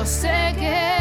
[0.00, 0.99] yo sé que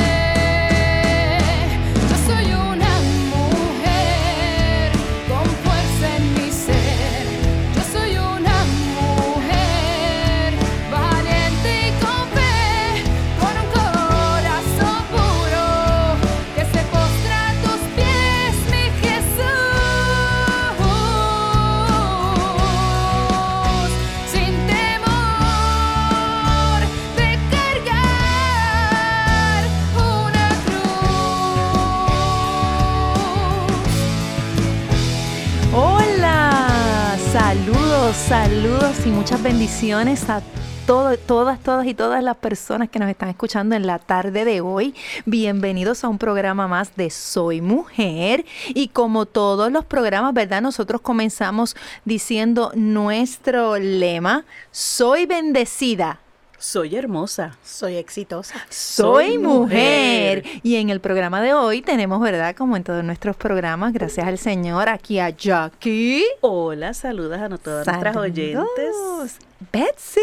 [38.30, 40.44] saludos, y muchas bendiciones a
[40.86, 44.62] todo- todas, todas y todas las personas que nos están escuchando en la tarde de
[44.62, 44.94] hoy.
[45.26, 48.46] Bienvenidos a un programa más de Soy Mujer.
[48.68, 50.62] Y como todos los programas, ¿verdad?
[50.62, 56.20] Nosotros comenzamos diciendo nuestro lema, Soy bendecida.
[56.62, 57.58] Soy hermosa.
[57.64, 58.56] Soy exitosa.
[58.70, 60.44] Soy mujer.
[60.62, 62.54] Y en el programa de hoy tenemos, ¿verdad?
[62.54, 66.26] Como en todos nuestros programas, gracias al Señor, aquí a Jackie.
[66.42, 68.32] Hola, saludas a no- todas nuestras Saludos.
[68.32, 69.38] oyentes.
[69.72, 70.20] Betsy.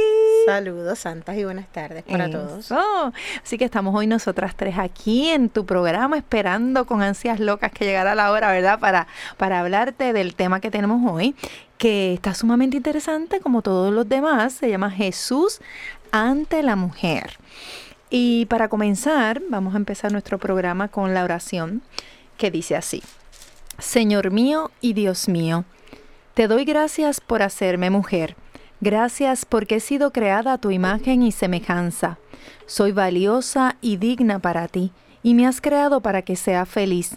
[0.47, 2.73] Saludos, santas y buenas tardes para todos.
[3.43, 7.85] Así que estamos hoy nosotras tres aquí en tu programa esperando con ansias locas que
[7.85, 8.79] llegara la hora, ¿verdad?
[8.79, 11.35] Para, para hablarte del tema que tenemos hoy,
[11.77, 14.55] que está sumamente interesante como todos los demás.
[14.55, 15.61] Se llama Jesús
[16.13, 17.39] ante la mujer.
[18.11, 21.83] Y para comenzar, vamos a empezar nuestro programa con la oración
[22.37, 23.03] que dice así.
[23.79, 25.65] Señor mío y Dios mío,
[26.35, 28.37] te doy gracias por hacerme mujer.
[28.81, 32.19] Gracias porque he sido creada a tu imagen y semejanza.
[32.67, 37.17] Soy valiosa y digna para ti, y me has creado para que sea feliz.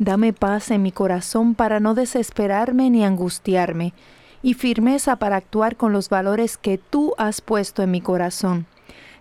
[0.00, 3.92] Dame paz en mi corazón para no desesperarme ni angustiarme,
[4.42, 8.64] y firmeza para actuar con los valores que tú has puesto en mi corazón.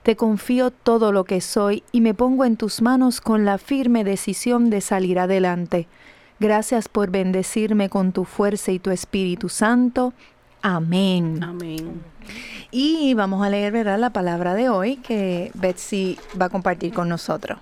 [0.04, 4.06] Te confío todo lo que soy y me pongo en tus manos con la firme
[4.06, 5.90] decisión de salir adelante.
[6.40, 10.14] Gracias por bendecirme con tu fuerza y tu Espíritu Santo.
[10.62, 11.44] Amén.
[11.44, 12.02] Amén.
[12.72, 14.00] Y vamos a leer, ¿verdad?
[14.00, 17.60] La palabra de hoy que Betsy va a compartir con nosotros.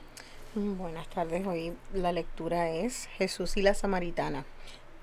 [0.60, 1.46] Buenas tardes.
[1.46, 4.44] Hoy la lectura es Jesús y la Samaritana,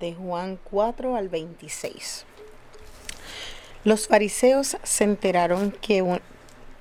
[0.00, 2.26] de Juan 4 al 26.
[3.84, 6.20] Los fariseos se enteraron que,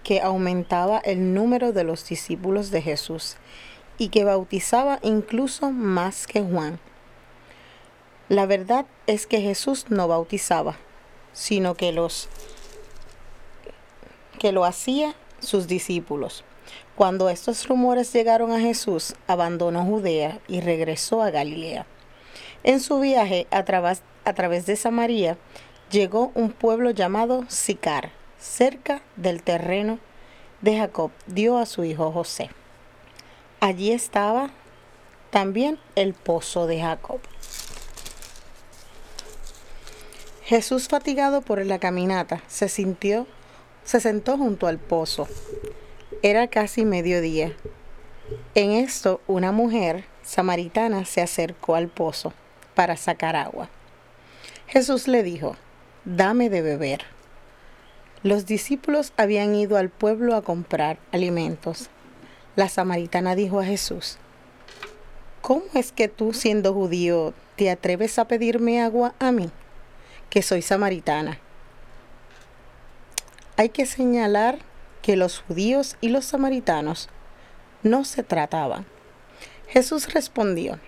[0.03, 3.35] que aumentaba el número de los discípulos de Jesús
[3.99, 6.79] y que bautizaba incluso más que Juan.
[8.27, 10.77] La verdad es que Jesús no bautizaba,
[11.31, 12.27] sino que los
[14.39, 16.43] que lo hacía sus discípulos.
[16.95, 21.85] Cuando estos rumores llegaron a Jesús, abandonó Judea y regresó a Galilea.
[22.63, 25.37] En su viaje a través, a través de Samaria,
[25.89, 29.99] llegó un pueblo llamado Sicar, cerca del terreno
[30.61, 32.49] de Jacob, dio a su hijo José.
[33.59, 34.51] Allí estaba
[35.29, 37.19] también el pozo de Jacob.
[40.43, 43.25] Jesús, fatigado por la caminata, se sintió,
[43.83, 45.27] se sentó junto al pozo.
[46.25, 47.51] Era casi mediodía.
[48.55, 52.31] En esto, una mujer samaritana se acercó al pozo
[52.75, 53.67] para sacar agua.
[54.67, 55.57] Jesús le dijo,
[56.05, 57.01] dame de beber.
[58.23, 61.89] Los discípulos habían ido al pueblo a comprar alimentos.
[62.55, 64.17] La samaritana dijo a Jesús,
[65.41, 69.49] ¿cómo es que tú, siendo judío, te atreves a pedirme agua a mí,
[70.29, 71.37] que soy samaritana?
[73.57, 74.59] Hay que señalar
[75.03, 77.09] que los judíos y los samaritanos
[77.83, 78.87] no se trataban.
[79.67, 80.79] Jesús respondió,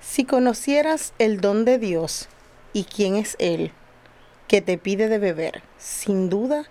[0.00, 2.28] si conocieras el don de Dios
[2.74, 3.72] y quién es Él
[4.48, 6.66] que te pide de beber, sin duda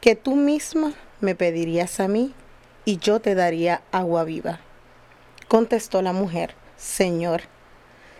[0.00, 2.34] que tú misma me pedirías a mí
[2.84, 4.60] y yo te daría agua viva.
[5.48, 7.42] Contestó la mujer, Señor,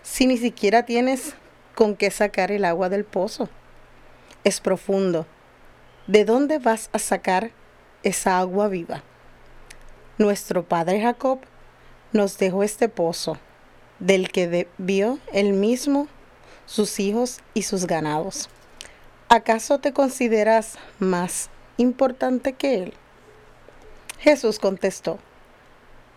[0.03, 1.35] si ni siquiera tienes
[1.75, 3.49] con qué sacar el agua del pozo.
[4.45, 5.27] Es profundo.
[6.07, 7.51] ¿De dónde vas a sacar
[8.07, 9.03] esa agua viva?
[10.19, 11.41] Nuestro padre Jacob
[12.13, 13.37] nos dejó este pozo,
[13.99, 16.07] del que vio él mismo,
[16.67, 18.49] sus hijos y sus ganados.
[19.29, 22.95] ¿Acaso te consideras más importante que él?
[24.21, 25.19] Jesús contestó,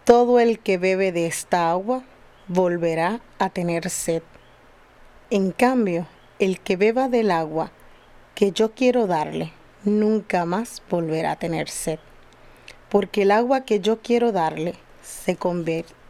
[0.04, 2.04] todo el que bebe de esta agua
[2.48, 4.22] volverá a tener sed.
[5.32, 6.08] En cambio,
[6.38, 7.72] el que beba del agua
[8.36, 9.54] que yo quiero darle,
[9.84, 12.00] nunca más volverá a tener sed.
[12.90, 15.38] Porque el agua que yo quiero darle se,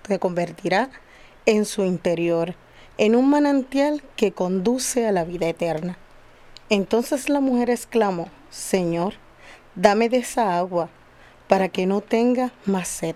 [0.07, 0.89] se convertirá
[1.45, 2.56] en su interior,
[2.98, 5.98] en un manantial que conduce a la vida eterna.
[6.69, 9.13] Entonces la mujer exclamó, Señor,
[9.75, 10.89] dame de esa agua
[11.48, 13.15] para que no tenga más sed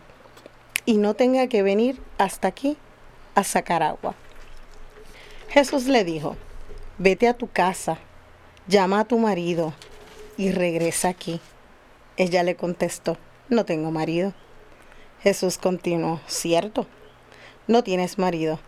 [0.85, 2.77] y no tenga que venir hasta aquí
[3.35, 4.15] a sacar agua.
[5.49, 6.35] Jesús le dijo,
[6.97, 7.99] vete a tu casa,
[8.67, 9.73] llama a tu marido
[10.37, 11.39] y regresa aquí.
[12.17, 13.17] Ella le contestó,
[13.49, 14.33] no tengo marido.
[15.21, 16.85] Jesús continuó, cierto,
[17.67, 18.59] no tienes marido.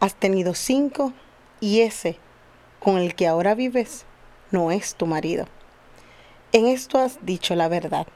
[0.00, 1.12] Has tenido cinco
[1.60, 2.18] y ese
[2.78, 4.04] con el que ahora vives
[4.50, 5.46] no es tu marido.
[6.52, 8.06] En esto has dicho la verdad.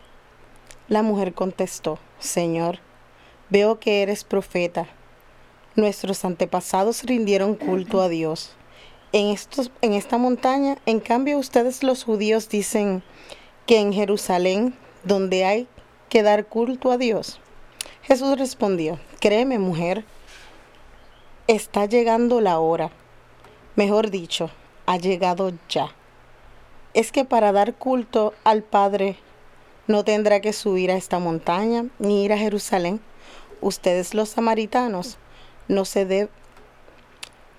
[0.89, 2.79] La mujer contestó, Señor,
[3.49, 4.87] veo que eres profeta.
[5.75, 8.57] Nuestros antepasados rindieron culto a Dios.
[9.13, 13.03] En, estos, en esta montaña, en cambio, ustedes los judíos dicen
[13.67, 14.75] que en Jerusalén,
[15.05, 15.69] donde hay
[16.09, 17.41] que dar culto a Dios.
[18.03, 20.05] Jesús respondió, créeme mujer,
[21.49, 22.91] está llegando la hora.
[23.77, 24.51] Mejor dicho,
[24.87, 25.95] ha llegado ya.
[26.95, 29.17] Es que para dar culto al Padre
[29.87, 33.01] no tendrá que subir a esta montaña ni ir a Jerusalén.
[33.61, 35.19] Ustedes los samaritanos
[35.69, 36.29] no se de-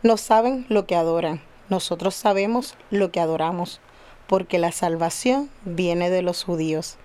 [0.04, 1.42] no saben lo que adoran.
[1.70, 3.80] Nosotros sabemos lo que adoramos,
[4.28, 6.98] porque la salvación viene de los judíos.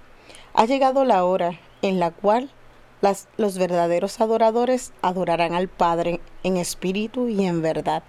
[0.54, 2.50] Ha llegado la hora en la cual
[3.36, 8.02] los verdaderos adoradores adorarán al Padre en espíritu y en verdad.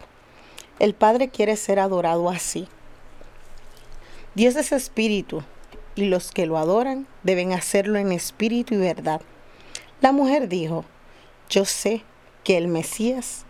[0.79, 2.67] El Padre quiere ser adorado así.
[4.35, 5.43] Dios es espíritu
[5.95, 9.21] y los que lo adoran deben hacerlo en espíritu y verdad.
[9.99, 10.85] La mujer dijo,
[11.49, 12.03] yo sé
[12.43, 13.46] que el Mesías,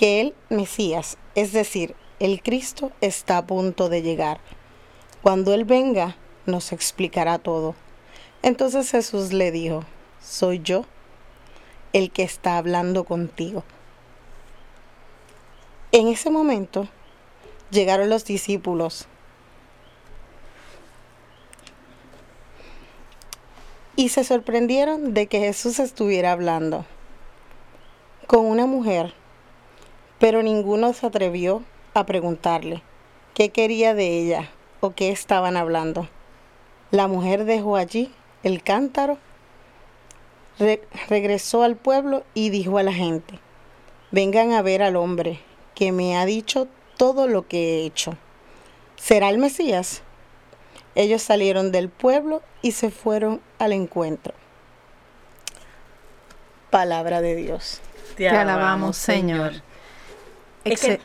[0.00, 4.40] que el Mesías, es decir, el Cristo está a punto de llegar.
[5.20, 6.16] Cuando Él venga,
[6.46, 7.74] nos explicará todo.
[8.40, 9.84] Entonces Jesús le dijo,
[10.22, 10.86] soy yo
[11.92, 13.62] el que está hablando contigo.
[15.92, 16.88] En ese momento
[17.70, 19.06] llegaron los discípulos
[23.96, 26.86] y se sorprendieron de que Jesús estuviera hablando
[28.26, 29.19] con una mujer,
[30.20, 31.64] pero ninguno se atrevió
[31.94, 32.82] a preguntarle
[33.34, 36.08] qué quería de ella o qué estaban hablando.
[36.92, 38.12] La mujer dejó allí
[38.44, 39.18] el cántaro,
[40.58, 43.40] re- regresó al pueblo y dijo a la gente,
[44.12, 45.40] vengan a ver al hombre
[45.74, 48.16] que me ha dicho todo lo que he hecho.
[48.96, 50.02] ¿Será el Mesías?
[50.94, 54.34] Ellos salieron del pueblo y se fueron al encuentro.
[56.70, 57.80] Palabra de Dios.
[58.16, 59.52] Te alabamos, Señor.
[60.64, 61.00] Es que-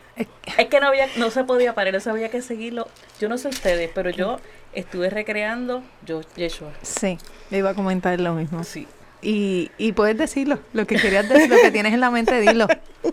[0.58, 2.88] Es que no había, no se podía parar, eso había que seguirlo.
[3.20, 4.40] Yo no sé ustedes, pero yo
[4.74, 6.72] estuve recreando yo Yeshua.
[6.82, 7.18] Sí,
[7.52, 8.64] iba a comentar lo mismo.
[8.64, 8.88] Sí.
[9.22, 12.68] Y, y puedes decirlo, lo que querías decir, lo que tienes en la mente, dilo,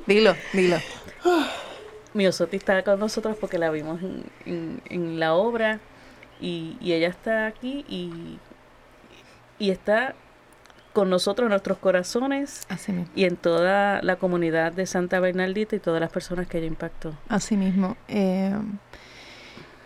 [0.06, 0.76] dilo, dilo.
[2.14, 5.80] Miosoti está con nosotros porque la vimos en, en- en la obra
[6.40, 8.38] y, y ella está aquí y,
[9.58, 10.14] y está
[10.92, 13.10] con nosotros en nuestros corazones Así mismo.
[13.14, 17.14] y en toda la comunidad de Santa Bernaldita y todas las personas que ella impactó.
[17.28, 17.96] Así mismo.
[18.08, 18.52] Eh,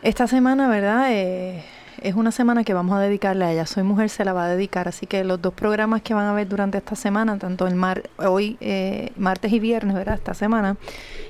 [0.03, 1.07] esta semana, ¿verdad?
[1.13, 1.65] Eh,
[2.03, 3.67] es una semana que vamos a dedicarle a ella.
[3.67, 4.87] Soy mujer, se la va a dedicar.
[4.89, 8.11] Así que los dos programas que van a ver durante esta semana, tanto el mar,
[8.19, 10.17] hoy, eh, martes y viernes, ¿verdad?
[10.17, 10.77] Esta semana,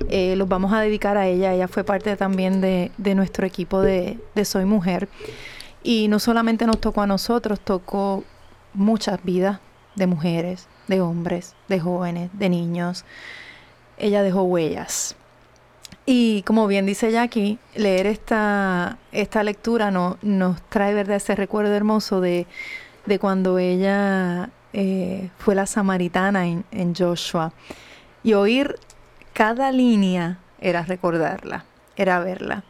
[0.09, 1.53] eh, los vamos a dedicar a ella.
[1.55, 5.09] Ella fue parte también de, de nuestro equipo de, de Soy Mujer.
[5.83, 8.25] Y no solamente nos tocó a nosotros, tocó
[8.75, 9.61] muchas vidas
[9.97, 13.05] de mujeres, de hombres, de jóvenes, de niños.
[13.99, 15.17] Ella dejó huellas.
[16.05, 21.17] Y como bien dice Jackie, leer esta, esta lectura no, nos trae ¿verdad?
[21.17, 22.47] ese recuerdo hermoso de,
[23.07, 27.53] de cuando ella eh, fue la samaritana en, en Joshua.
[28.23, 28.77] Y oír
[29.33, 31.65] cada línea era recordarla,
[31.97, 32.63] era verla.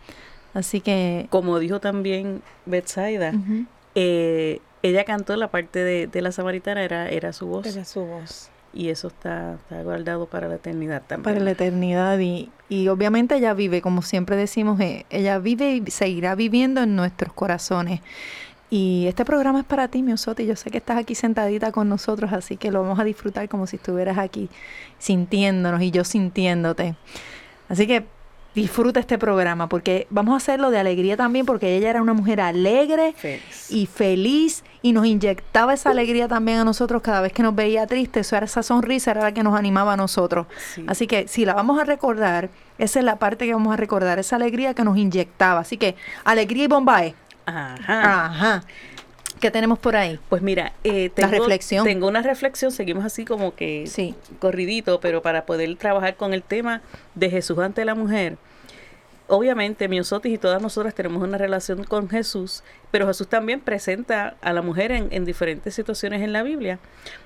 [0.54, 1.26] Así que...
[1.28, 3.32] Como dijo también Betsaida,
[3.94, 7.66] eh, ella cantó la parte de, de la samaritana, era, era su voz.
[7.66, 8.50] Era su voz.
[8.72, 11.22] Y eso está, está guardado para la eternidad también.
[11.34, 15.90] para la eternidad y, y obviamente ella vive, como siempre decimos, eh, ella vive y
[15.90, 18.00] seguirá viviendo en nuestros corazones.
[18.68, 20.44] Y este programa es para ti, Miosoti.
[20.44, 23.66] Yo sé que estás aquí sentadita con nosotros, así que lo vamos a disfrutar como
[23.66, 24.50] si estuvieras aquí
[24.98, 26.96] sintiéndonos y yo sintiéndote.
[27.68, 28.04] Así que
[28.56, 32.40] disfruta este programa porque vamos a hacerlo de alegría también porque ella era una mujer
[32.40, 33.70] alegre Feliz.
[33.70, 37.86] y feliz y nos inyectaba esa alegría también a nosotros cada vez que nos veía
[37.86, 40.46] triste, eso era esa sonrisa era la que nos animaba a nosotros.
[40.74, 40.84] Sí.
[40.88, 42.48] Así que si la vamos a recordar,
[42.78, 45.60] esa es la parte que vamos a recordar, esa alegría que nos inyectaba.
[45.60, 45.94] Así que
[46.24, 47.14] alegría y Bombay.
[47.44, 47.76] Ajá.
[48.24, 48.62] Ajá.
[49.40, 50.18] ¿Qué tenemos por ahí?
[50.28, 51.84] Pues mira, eh, La tengo, reflexión.
[51.84, 54.14] tengo una reflexión, seguimos así como que Sí.
[54.38, 56.80] corridito, pero para poder trabajar con el tema
[57.14, 58.38] de Jesús ante la mujer.
[59.28, 62.62] Obviamente, Miosotis y todas nosotras tenemos una relación con Jesús,
[62.92, 66.78] pero Jesús también presenta a la mujer en, en diferentes situaciones en la Biblia.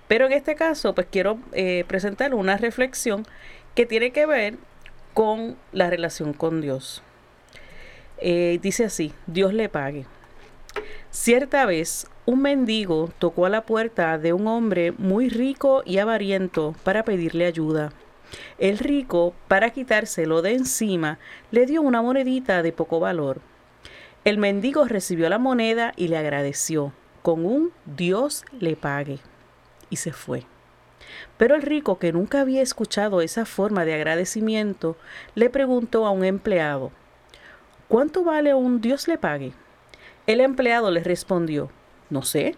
[0.08, 3.26] Pero en este caso, pues quiero eh, presentar una reflexión
[3.74, 4.54] que tiene que ver
[5.12, 7.02] con la relación con Dios.
[8.18, 10.06] Eh, dice así, Dios le pague.
[11.10, 16.74] Cierta vez, un mendigo tocó a la puerta de un hombre muy rico y avariento
[16.84, 17.92] para pedirle ayuda.
[18.58, 21.18] El rico, para quitárselo de encima,
[21.50, 23.40] le dio una monedita de poco valor.
[24.24, 29.18] El mendigo recibió la moneda y le agradeció, con un Dios le pague,
[29.88, 30.44] y se fue.
[31.38, 34.96] Pero el rico, que nunca había escuchado esa forma de agradecimiento,
[35.34, 36.92] le preguntó a un empleado,
[37.88, 39.52] ¿Cuánto vale un Dios le pague?
[40.30, 41.72] El empleado le respondió,
[42.08, 42.54] no sé,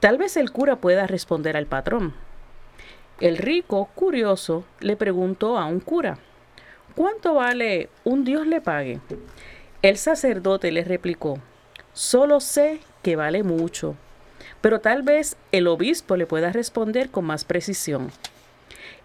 [0.00, 2.14] tal vez el cura pueda responder al patrón.
[3.20, 6.16] El rico, curioso, le preguntó a un cura,
[6.96, 8.98] ¿cuánto vale un Dios le pague?
[9.82, 11.38] El sacerdote le replicó,
[11.92, 13.94] solo sé que vale mucho,
[14.62, 18.10] pero tal vez el obispo le pueda responder con más precisión.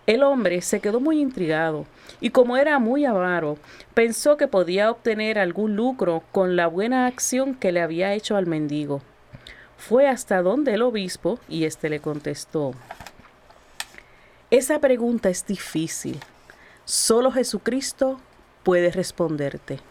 [0.07, 1.85] El hombre se quedó muy intrigado
[2.19, 3.57] y como era muy avaro,
[3.93, 8.47] pensó que podía obtener algún lucro con la buena acción que le había hecho al
[8.47, 9.01] mendigo.
[9.77, 12.73] Fue hasta donde el obispo y éste le contestó,
[14.49, 16.21] esa pregunta es difícil.
[16.85, 18.21] Solo Jesucristo
[18.63, 19.81] puede responderte.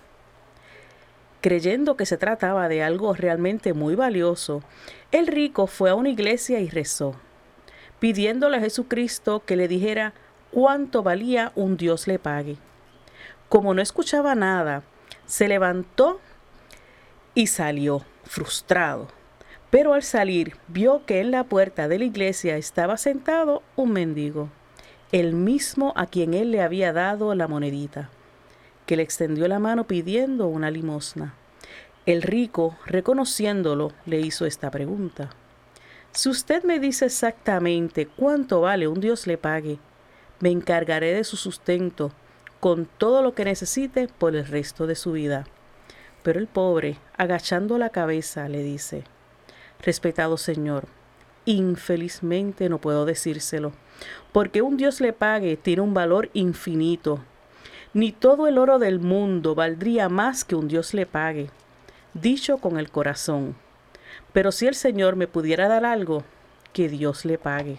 [1.42, 4.62] Creyendo que se trataba de algo realmente muy valioso,
[5.12, 7.16] el rico fue a una iglesia y rezó,
[7.98, 10.12] pidiéndole a Jesucristo que le dijera
[10.50, 12.56] cuánto valía un Dios le pague.
[13.48, 14.82] Como no escuchaba nada,
[15.26, 16.20] se levantó
[17.34, 19.08] y salió, frustrado.
[19.70, 24.48] Pero al salir vio que en la puerta de la iglesia estaba sentado un mendigo,
[25.12, 28.08] el mismo a quien él le había dado la monedita,
[28.86, 31.34] que le extendió la mano pidiendo una limosna.
[32.06, 35.30] El rico, reconociéndolo, le hizo esta pregunta.
[36.16, 39.78] Si usted me dice exactamente cuánto vale un Dios le pague,
[40.40, 42.10] me encargaré de su sustento
[42.58, 45.44] con todo lo que necesite por el resto de su vida.
[46.22, 49.04] Pero el pobre, agachando la cabeza, le dice,
[49.82, 50.86] Respetado Señor,
[51.44, 53.72] infelizmente no puedo decírselo,
[54.32, 57.20] porque un Dios le pague tiene un valor infinito.
[57.92, 61.50] Ni todo el oro del mundo valdría más que un Dios le pague,
[62.14, 63.54] dicho con el corazón.
[64.36, 66.22] Pero si el Señor me pudiera dar algo,
[66.74, 67.78] que Dios le pague.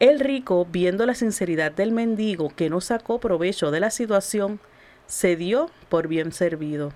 [0.00, 4.60] El rico, viendo la sinceridad del mendigo que no sacó provecho de la situación,
[5.06, 6.92] se dio por bien servido.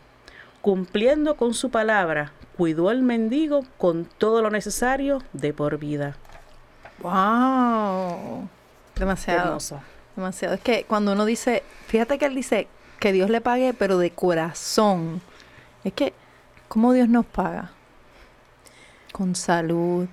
[0.60, 6.14] Cumpliendo con su palabra, cuidó al mendigo con todo lo necesario de por vida.
[6.98, 8.46] ¡Wow!
[8.94, 9.46] Demasiado.
[9.46, 9.80] Hermoso.
[10.16, 10.56] Demasiado.
[10.56, 12.68] Es que cuando uno dice, fíjate que él dice
[13.00, 15.22] que Dios le pague, pero de corazón.
[15.82, 16.12] Es que,
[16.68, 17.70] ¿cómo Dios nos paga?
[19.12, 20.06] Con salud.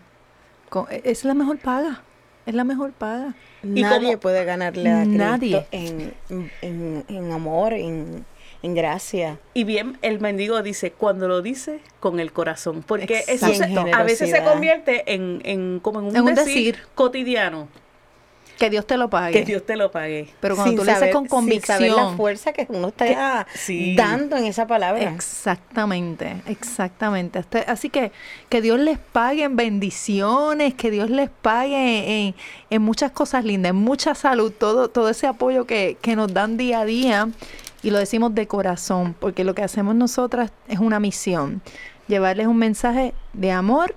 [0.70, 2.04] con- e, es la mejor paga.
[2.46, 3.34] Es la mejor paga.
[3.64, 5.66] Y Nadie puede ganarle a Cristo Nadie.
[5.72, 6.14] En,
[6.62, 8.26] en, en amor, en,
[8.64, 9.38] en gracia.
[9.54, 13.64] Y bien, el mendigo dice, cuando lo dice con el corazón, porque eso se-
[13.94, 16.88] a veces se convierte en, en como en un, En un decir, decir.
[16.96, 17.68] cotidiano,
[18.60, 19.32] Que Dios te lo pague.
[19.32, 20.28] que Dios te lo pague.
[20.42, 21.78] Pero cuando Sin tú dices saber- con sin convicción.
[21.78, 23.96] saber la fuerza que uno está Sí.
[23.96, 25.02] dando en esa palabra.
[25.04, 27.42] Exactamente, exactamente.
[27.68, 28.12] Así que
[28.50, 32.36] que Dios les pague en bendiciones, que Dios les pague en,
[32.70, 36.58] en muchas cosas lindas, en mucha salud, todo, todo ese apoyo que, que nos dan
[36.58, 37.30] día a día.
[37.82, 41.62] Y lo decimos de corazón, porque lo que hacemos nosotras es una misión,
[42.10, 43.96] llevarles un mensaje de amor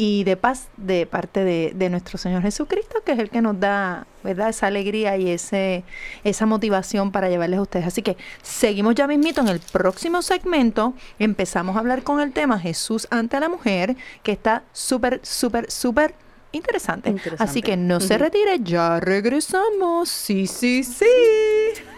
[0.00, 3.58] y de paz de parte de, de nuestro Señor Jesucristo, que es el que nos
[3.58, 4.48] da, ¿verdad?
[4.48, 5.82] Esa alegría y ese,
[6.22, 7.88] esa motivación para llevarles a ustedes.
[7.88, 10.94] Así que seguimos ya mismito en el próximo segmento.
[11.18, 16.14] Empezamos a hablar con el tema Jesús ante la mujer, que está súper, súper, súper
[16.52, 17.10] interesante.
[17.10, 17.42] Interesante.
[17.42, 20.08] Así que no se retire, ya regresamos.
[20.08, 21.06] Sí, sí, sí.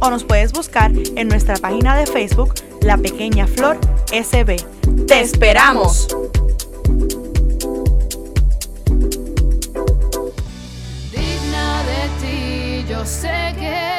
[0.00, 4.56] o nos puedes buscar en nuestra página de Facebook La Pequeña Flor SB.
[5.06, 6.08] ¡Te esperamos!
[11.12, 13.89] digna de ti, yo sé que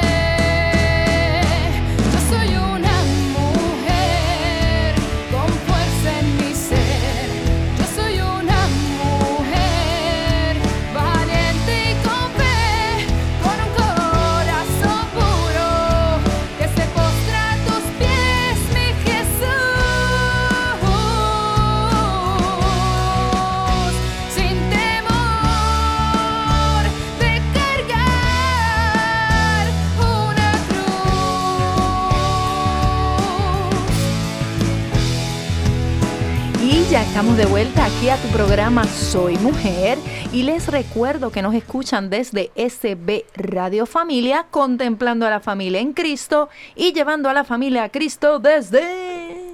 [37.12, 39.98] estamos de vuelta aquí a tu programa Soy Mujer
[40.32, 45.92] y les recuerdo que nos escuchan desde SB Radio Familia, contemplando a la familia en
[45.92, 49.52] Cristo y llevando a la familia a Cristo desde...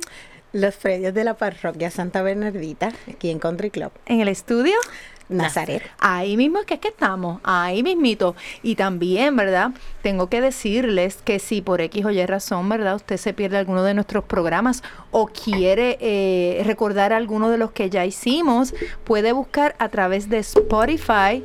[0.52, 3.90] Los predios de la parroquia Santa Bernardita, aquí en Country Club.
[4.06, 4.76] En el estudio.
[5.28, 5.82] Nazaret.
[5.98, 8.34] Ahí mismo es que es que estamos, ahí mismito.
[8.62, 9.72] Y también, ¿verdad?
[10.02, 12.96] Tengo que decirles que si por X o Y razón, ¿verdad?
[12.96, 17.90] Usted se pierde alguno de nuestros programas o quiere eh, recordar alguno de los que
[17.90, 21.44] ya hicimos, puede buscar a través de Spotify,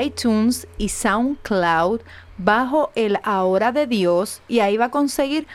[0.00, 2.00] iTunes y SoundCloud
[2.38, 5.46] bajo el Ahora de Dios y ahí va a conseguir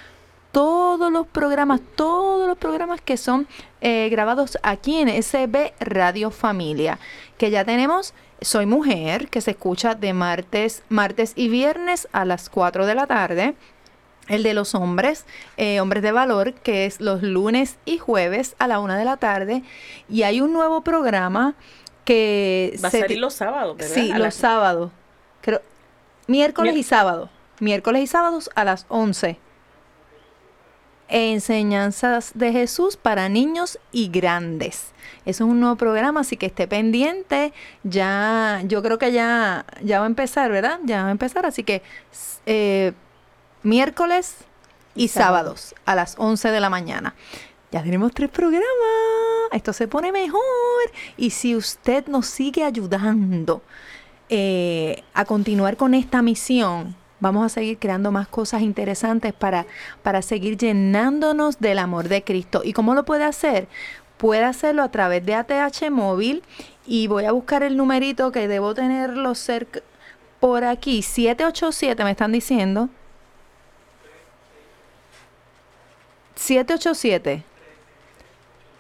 [0.52, 3.48] todos los programas, todos los programas que son
[3.82, 7.00] eh, grabados aquí en SB Radio Familia,
[7.38, 12.50] que ya tenemos Soy Mujer, que se escucha de martes, martes y viernes a las
[12.50, 13.56] 4 de la tarde.
[14.28, 18.68] El de los hombres, eh, hombres de valor, que es los lunes y jueves a
[18.68, 19.64] la 1 de la tarde.
[20.10, 21.56] Y hay un nuevo programa
[22.04, 22.78] que...
[22.84, 23.94] Va a salir los sábados, ¿verdad?
[23.96, 24.92] Sí, A los sábados.
[25.42, 25.62] Creo,
[26.28, 27.30] miércoles Mier- y sábado.
[27.60, 29.40] Miércoles y sábados a las 11.
[31.10, 34.92] Enseñanzas de Jesús para niños y grandes.
[35.26, 37.54] Eso es un nuevo programa, así que esté pendiente.
[37.84, 40.80] Ya, yo creo que ya, ya va a empezar, ¿verdad?
[40.84, 41.82] Ya va a empezar, así que
[42.46, 42.94] eh,
[43.64, 44.36] miércoles
[44.96, 45.56] y, Y sábado.
[45.56, 47.16] sábados a las 11 de la mañana.
[47.72, 48.68] Ya tenemos tres programas.
[49.52, 50.42] Esto se pone mejor.
[51.18, 53.62] Y si usted nos sigue ayudando
[54.30, 59.66] eh, a continuar con esta misión, vamos a seguir creando más cosas interesantes para,
[60.04, 62.62] para seguir llenándonos del amor de Cristo.
[62.64, 63.68] ¿Y cómo lo puede hacer?
[64.18, 66.44] Puede hacerlo a través de ATH móvil
[66.86, 69.82] y voy a buscar el numerito que debo tenerlo cerca
[70.40, 71.02] por aquí.
[71.02, 72.90] 787 me están diciendo.
[76.36, 77.44] 787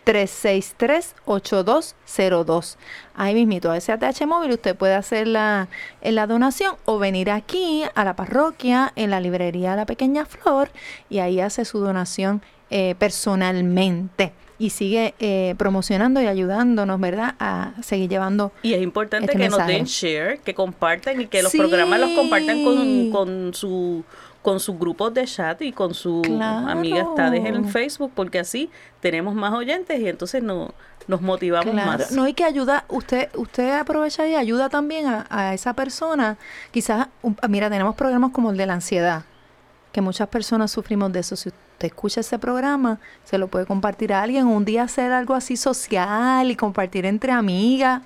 [0.07, 2.75] 363-8202.
[3.15, 5.67] Ahí mismito, a ese ATH móvil usted puede hacer la,
[6.01, 10.69] en la donación o venir aquí a la parroquia, en la librería La Pequeña Flor,
[11.09, 14.33] y ahí hace su donación eh, personalmente.
[14.59, 17.35] Y sigue eh, promocionando y ayudándonos, ¿verdad?
[17.39, 21.43] A seguir llevando Y es importante este que nos den share, que compartan y que
[21.43, 21.59] los Sí.
[21.59, 24.03] programas los compartan con, con su
[24.47, 26.69] con sus grupos de chat y con sus Claro.
[26.69, 28.69] amigas tades en Facebook, porque así
[29.01, 30.73] tenemos más oyentes y entonces no,
[31.05, 32.11] nos motivamos Claro, más.
[32.13, 36.37] no hay que ayudar, usted usted aprovecha y ayuda también a, a esa persona.
[36.71, 39.23] Quizás, un- mira, tenemos programas como el de la ansiedad,
[39.91, 41.35] que muchas personas sufrimos de eso.
[41.35, 45.33] Si usted escucha ese programa, se lo puede compartir a alguien, un día hacer algo
[45.33, 48.01] así social y compartir entre amigas.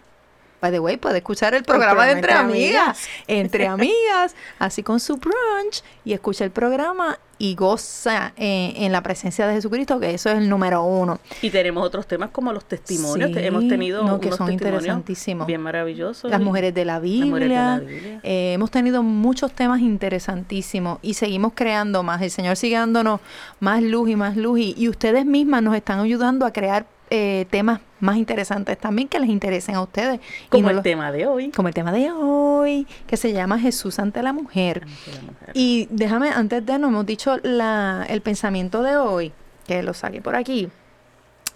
[0.62, 3.08] By the way, puede escuchar el programa de Entre Amigas.
[3.28, 9.02] Entre Amigas, así con su brunch y escucha el programa y goza eh, en la
[9.02, 11.20] presencia de Jesucristo, que eso es el número uno.
[11.42, 13.30] Y tenemos otros temas como los testimonios.
[13.30, 15.48] Sí, Te- Hemos tenido no, que unos son testimonios interesantísimos.
[15.48, 16.30] bien maravillosos.
[16.30, 17.80] Las y- mujeres de la Las mujeres de la Biblia.
[17.80, 18.20] Biblia.
[18.22, 22.22] Eh, hemos tenido muchos temas interesantísimos y seguimos creando más.
[22.22, 23.20] El Señor sigue dándonos
[23.60, 27.46] más luz y más luz y, y ustedes mismas nos están ayudando a crear eh,
[27.50, 30.22] temas más interesantes también que les interesen a ustedes.
[30.50, 31.52] Como no el los- tema de hoy.
[31.52, 34.86] como el tema de hoy, que se llama Jesús ante la mujer.
[34.86, 35.52] de la mujer.
[35.54, 39.34] Y déjame, antes de, no hemos dicho la, el pensamiento de hoy,
[39.68, 40.70] que lo saqué por aquí,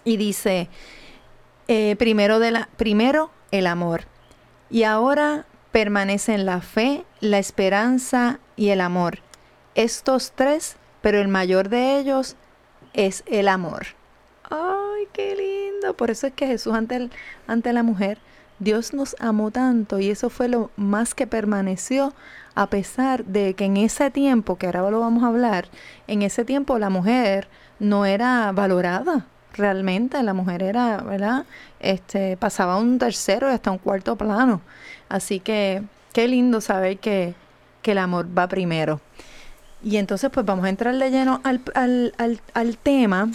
[0.04, 0.68] y dice,
[1.68, 4.02] eh, primero, de la, primero el amor,
[4.68, 9.20] y ahora permanecen la fe, la esperanza y el amor.
[9.74, 12.34] Estos tres pero el mayor de ellos
[12.92, 13.86] es el amor.
[14.96, 15.94] ¡Ay, qué lindo!
[15.96, 17.10] Por eso es que Jesús ante, el-
[17.46, 18.18] ante la mujer,
[18.58, 22.14] Dios nos amó tanto y eso fue lo más que permaneció
[22.54, 25.66] a pesar de que en ese tiempo, que ahora lo vamos a hablar,
[26.06, 31.44] en ese tiempo la mujer no era valorada realmente, la mujer era, ¿verdad?
[31.80, 34.62] Este, pasaba un tercero y hasta un cuarto plano.
[35.10, 35.82] Así que
[36.14, 37.34] qué lindo saber que,
[37.82, 39.00] que el amor va primero.
[39.82, 43.28] Y entonces pues vamos a entrar de lleno al, al, al, al tema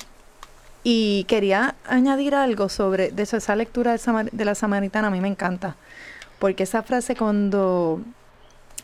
[0.84, 3.96] y quería añadir algo sobre de eso, esa lectura
[4.32, 5.76] de la samaritana, a mí me encanta,
[6.40, 8.02] porque esa frase cuando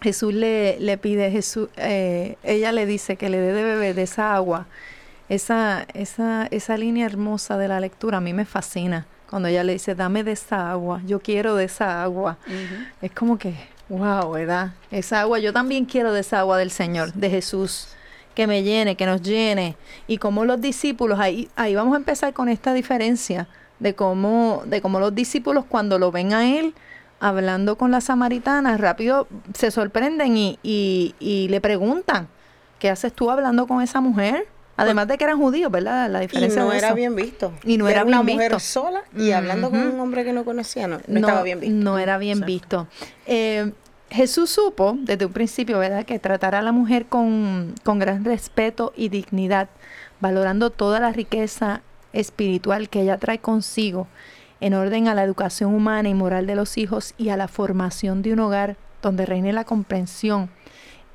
[0.02, 4.04] Jesús le, le pide, Jesús, eh, ella le dice que le dé de beber de
[4.04, 4.68] esa agua,
[5.30, 9.74] esa, esa, esa línea hermosa de la lectura a mí me fascina, cuando ella le
[9.74, 12.38] dice, dame de esa agua, yo quiero de esa agua.
[13.02, 13.56] Es como que,
[13.90, 14.72] wow, ¿verdad?
[14.90, 17.90] Esa agua, yo también quiero de esa agua del Señor, de Jesús,
[18.38, 19.76] que me llene, que nos llene.
[20.06, 23.48] Y como los discípulos, ahí, ahí vamos a empezar con esta diferencia
[23.80, 26.76] de cómo, de cómo los discípulos cuando lo ven a él
[27.20, 32.28] hablando con la samaritana, rápido se sorprenden y, y, y le preguntan,
[32.78, 34.46] ¿qué haces tú hablando con esa mujer?
[34.80, 36.08] Además de que eran judíos, ¿verdad?
[36.08, 36.96] La Y diferencia no de era eso.
[36.96, 37.52] bien visto.
[37.64, 38.60] Y no era una bien mujer visto.
[38.60, 41.76] sola y hablando con un hombre que no conocía, no, no estaba bien visto.
[41.76, 42.86] No era bien visto.
[43.26, 43.72] Eh,
[44.10, 48.94] Jesús supo desde un principio, ¿verdad?, que tratar a la mujer con, con gran respeto
[48.96, 49.70] y dignidad,
[50.20, 51.82] valorando toda la riqueza
[52.14, 54.08] espiritual que ella trae consigo,
[54.60, 58.22] en orden a la educación humana y moral de los hijos y a la formación
[58.22, 60.50] de un hogar donde reine la comprensión,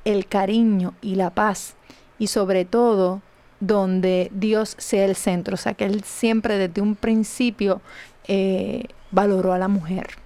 [0.05, 1.75] el cariño y la paz,
[2.19, 3.21] y sobre todo
[3.59, 5.55] donde Dios sea el centro.
[5.55, 7.81] O sea, que Él siempre desde un principio
[8.27, 10.22] eh, valoró a la mujer.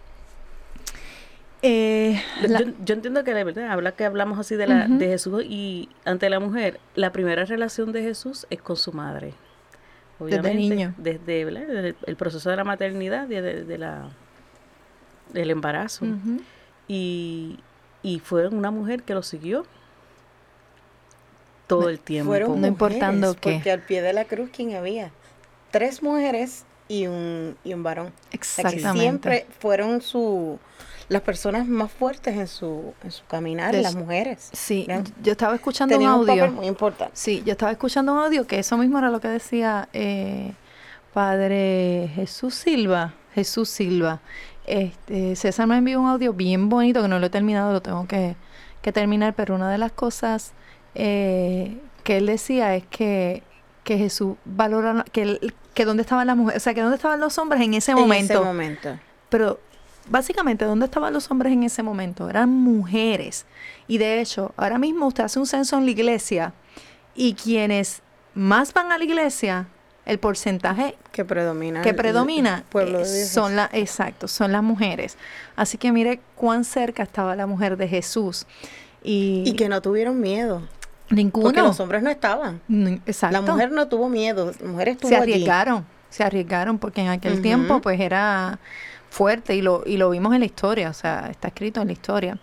[1.63, 4.87] Eh, Yo- la- yo, yo entiendo que la verdad, habla que hablamos así de, la,
[4.87, 9.33] de Jesús y ante la mujer, la primera relación de Jesús es con su madre.
[10.19, 10.93] Obviamente, niño.
[10.97, 14.09] Desde, el proceso de la maternidad, desde de la,
[15.33, 16.05] del embarazo.
[16.87, 17.59] Y,
[18.03, 19.65] y fue una mujer que lo siguió
[21.67, 22.31] todo el tiempo.
[22.31, 23.55] Fueron No importando qué.
[23.55, 25.11] Porque al pie de la cruz, ¿quién había?
[25.71, 28.07] Tres mujeres y un, y un varón.
[28.07, 28.99] O sea, que Exactamente.
[28.99, 30.59] siempre fueron su,
[31.09, 34.49] las personas más fuertes en su, en su caminar, Des- las mujeres.
[34.53, 34.85] Sí,
[35.23, 36.35] yo estaba escuchando un un audio.
[36.43, 37.13] papel muy importante.
[37.15, 40.51] Sí, yo estaba escuchando un audio que eso mismo era lo que decía eh,
[41.13, 43.13] Padre Jesús Silva.
[43.33, 44.19] Jesús Silva.
[44.65, 48.05] Este, César me envió un audio bien bonito que no lo he terminado, lo tengo
[48.07, 48.35] que,
[48.81, 50.51] que terminar, pero una de las cosas
[50.95, 53.43] eh, que él decía es que,
[53.83, 57.37] que Jesús valora, que, que dónde estaban las mujeres, o sea, que dónde estaban los
[57.37, 58.33] hombres en ese En momento.
[58.33, 58.99] ese momento.
[59.29, 59.59] Pero
[60.09, 62.29] básicamente, ¿dónde estaban los hombres en ese momento?
[62.29, 63.45] Eran mujeres.
[63.87, 66.53] Y de hecho, ahora mismo usted hace un censo en la iglesia
[67.15, 68.01] y quienes
[68.33, 69.67] más van a la iglesia,
[70.05, 71.81] el porcentaje Que predomina.
[71.81, 73.29] que predomina pueblo eh, de Dios.
[73.29, 75.17] son las exacto, son las mujeres.
[75.55, 78.45] Así que mire cuán cerca estaba la mujer de Jesús.
[79.03, 80.61] Y, Y que no tuvieron miedo.
[81.09, 81.45] ninguno.
[81.45, 82.61] Porque los hombres no estaban.
[83.05, 83.33] Exacto.
[83.33, 84.51] La mujer no tuvo miedo.
[84.61, 85.33] La mujer estuvo se allí.
[85.33, 88.59] arriesgaron, se arriesgaron porque en aquel tiempo pues era
[89.17, 91.93] fuerte y lo, y lo vimos en la historia, o sea, está escrito en la
[91.93, 92.37] historia.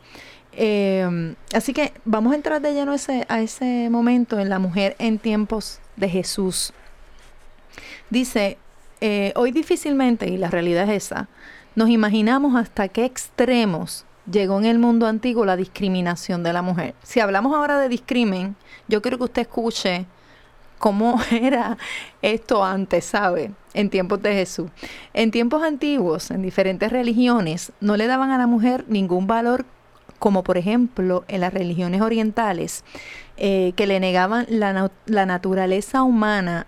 [0.53, 4.97] Eh, así que vamos a entrar de lleno ese, a ese momento en la mujer
[4.99, 6.73] en tiempos de Jesús.
[8.11, 8.59] Dice,
[9.01, 11.29] eh, hoy difícilmente, y la realidad es esa,
[11.77, 16.97] nos imaginamos hasta qué extremos llegó en el mundo antiguo la discriminación de la mujer.
[17.05, 18.57] Si hablamos ahora de discrimen,
[18.89, 20.07] yo quiero que usted escuche
[20.85, 21.79] cómo era
[22.21, 23.53] esto antes, ¿sabe?
[23.73, 24.71] En tiempos de Jesús.
[25.15, 29.65] En tiempos antiguos, en diferentes religiones, no le daban a la mujer ningún valor,
[30.19, 32.85] como por ejemplo en las religiones orientales,
[33.39, 34.91] eh, que le negaban la,
[35.25, 36.67] naturaleza humana.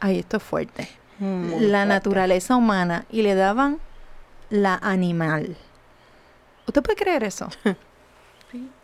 [0.00, 0.88] Ay, esto es fuerte.
[1.18, 1.86] Muy la fuerte.
[1.86, 3.78] naturaleza humana y le daban
[4.48, 5.54] la animal.
[6.66, 7.50] ¿Usted puede creer eso?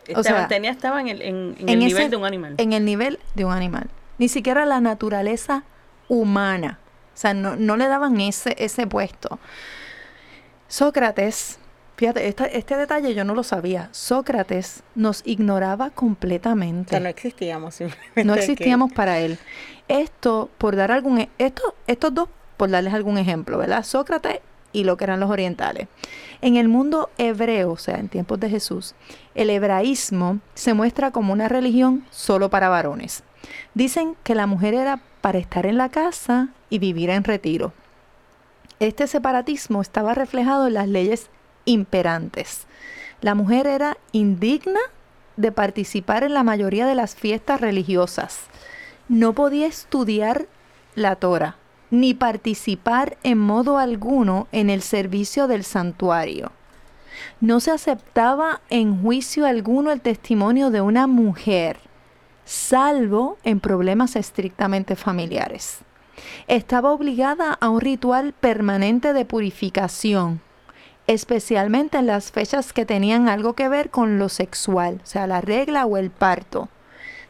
[0.05, 2.53] Estaban, sea, tenía, en el, en, en en el ese- nivel de un animal.
[2.59, 3.89] en el nivel de un animal.
[4.21, 5.63] Ni siquiera la naturaleza
[6.07, 6.77] humana.
[7.15, 9.39] O sea, no, no le daban ese, ese puesto.
[10.67, 11.57] Sócrates,
[11.97, 13.89] fíjate, esta- este detalle yo no lo sabía.
[13.91, 16.91] Sócrates nos ignoraba O completamente.
[16.91, 18.23] sea, no existíamos simplemente.
[18.23, 19.39] No que- existíamos para él.
[19.87, 23.83] Esto, por dar algún, e- esto, estos dos, por darles algún ejemplo, ¿verdad?
[23.83, 24.39] Sócrates
[24.71, 25.87] y lo que eran los orientales.
[26.41, 28.93] En el mundo hebreo, o sea, en tiempos de Jesús,
[29.33, 33.23] el hebraísmo se muestra como una religión solo para varones.
[33.73, 37.73] Dicen que la mujer era para estar en la casa y vivir en retiro.
[38.79, 41.29] Este separatismo estaba reflejado en las leyes
[41.65, 42.65] imperantes.
[43.21, 44.79] La mujer era indigna
[45.37, 48.41] de participar en la mayoría de las fiestas religiosas.
[49.07, 50.47] No podía estudiar
[50.95, 51.57] la Torah
[51.91, 56.51] ni participar en modo alguno en el servicio del santuario.
[57.41, 61.77] No se aceptaba en juicio alguno el testimonio de una mujer,
[62.51, 65.79] salvo en problemas estrictamente familiares.
[66.47, 70.41] Estaba obligada a un ritual permanente de purificación,
[71.07, 75.39] especialmente en las fechas que tenían algo que ver con lo sexual, o sea, la
[75.39, 76.67] regla o el parto.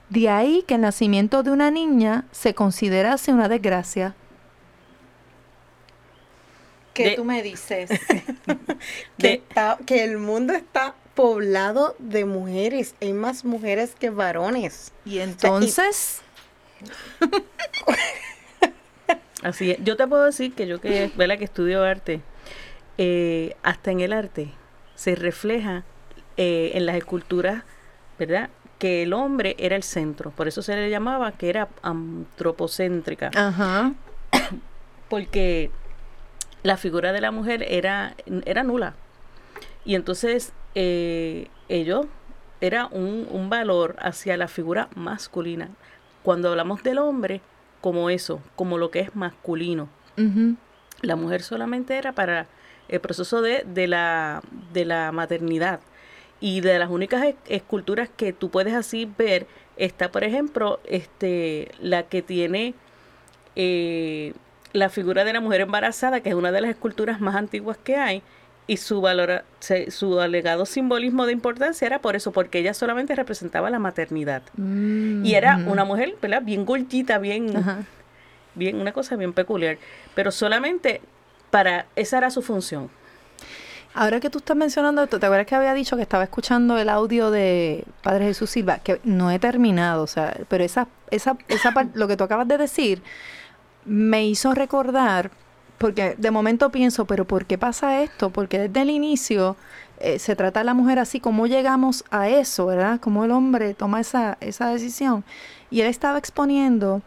[0.09, 4.15] De ahí que el nacimiento de una niña se considerase una desgracia.
[6.93, 7.89] ¿Qué De- tú me dices?
[8.47, 8.57] que,
[9.17, 12.95] De- está- que el mundo está poblado de mujeres.
[13.01, 14.91] Hay más mujeres que varones.
[15.05, 16.21] y entonces,
[19.43, 19.77] Así es.
[19.83, 21.37] Yo te puedo decir que yo que, ¿verdad?
[21.37, 22.21] que estudio arte,
[22.97, 24.51] eh, hasta en el arte
[24.95, 25.83] se refleja
[26.37, 27.63] eh, en las esculturas,
[28.19, 28.49] ¿verdad?
[28.77, 30.31] Que el hombre era el centro.
[30.31, 33.31] Por eso se le llamaba que era antropocéntrica.
[33.33, 33.93] ajá,
[35.09, 35.71] porque
[36.63, 38.93] la figura de la mujer era, era nula.
[39.83, 42.07] Y entonces eh, ello
[42.61, 45.69] era un, un valor hacia la figura masculina.
[46.23, 47.41] Cuando hablamos del hombre,
[47.81, 49.89] como eso, como lo que es masculino.
[51.01, 52.45] La mujer solamente era para
[52.87, 55.79] el proceso de, de, la, de la maternidad.
[56.39, 62.03] Y de las únicas esculturas que tú puedes así ver, está, por ejemplo, este, la
[62.03, 62.73] que tiene
[63.55, 64.33] eh,
[64.73, 67.95] la figura de la mujer embarazada, que es una de las esculturas más antiguas que
[67.95, 68.23] hay,
[68.67, 73.15] y su valor, se- su alegado simbolismo de importancia era por eso, porque ella solamente
[73.15, 74.43] representaba la maternidad.
[74.57, 76.41] Y era una mujer, ¿verdad?
[76.41, 77.83] Bien gordita, bien, ajá.
[78.55, 79.77] bien, una cosa bien peculiar.
[80.15, 81.01] Pero solamente
[81.49, 82.89] para, esa era su función.
[83.93, 86.87] Ahora que tú estás mencionando esto, ¿te acuerdas que había dicho que estaba escuchando el
[86.87, 88.77] audio de Padre Jesús Silva?
[88.77, 92.57] Que no he terminado, o sea, pero esa, esa, esa lo que tú acabas de
[92.57, 93.01] decir
[93.83, 95.31] me hizo recordar,
[95.81, 98.29] porque de momento pienso, pero ¿por qué pasa esto?
[98.29, 99.57] Porque desde el inicio
[99.99, 102.99] eh, se trata a la mujer así, ¿cómo llegamos a eso, verdad?
[103.01, 105.23] ¿Cómo el hombre toma esa, esa decisión?
[105.69, 107.01] Y él estaba exponiendo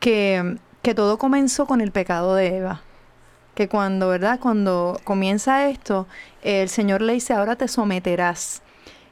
[0.00, 2.82] que, que todo comenzó con el pecado de Eva
[3.54, 4.38] que cuando, ¿verdad?
[4.38, 6.06] Cuando comienza esto,
[6.42, 8.62] el Señor le dice, ahora te someterás.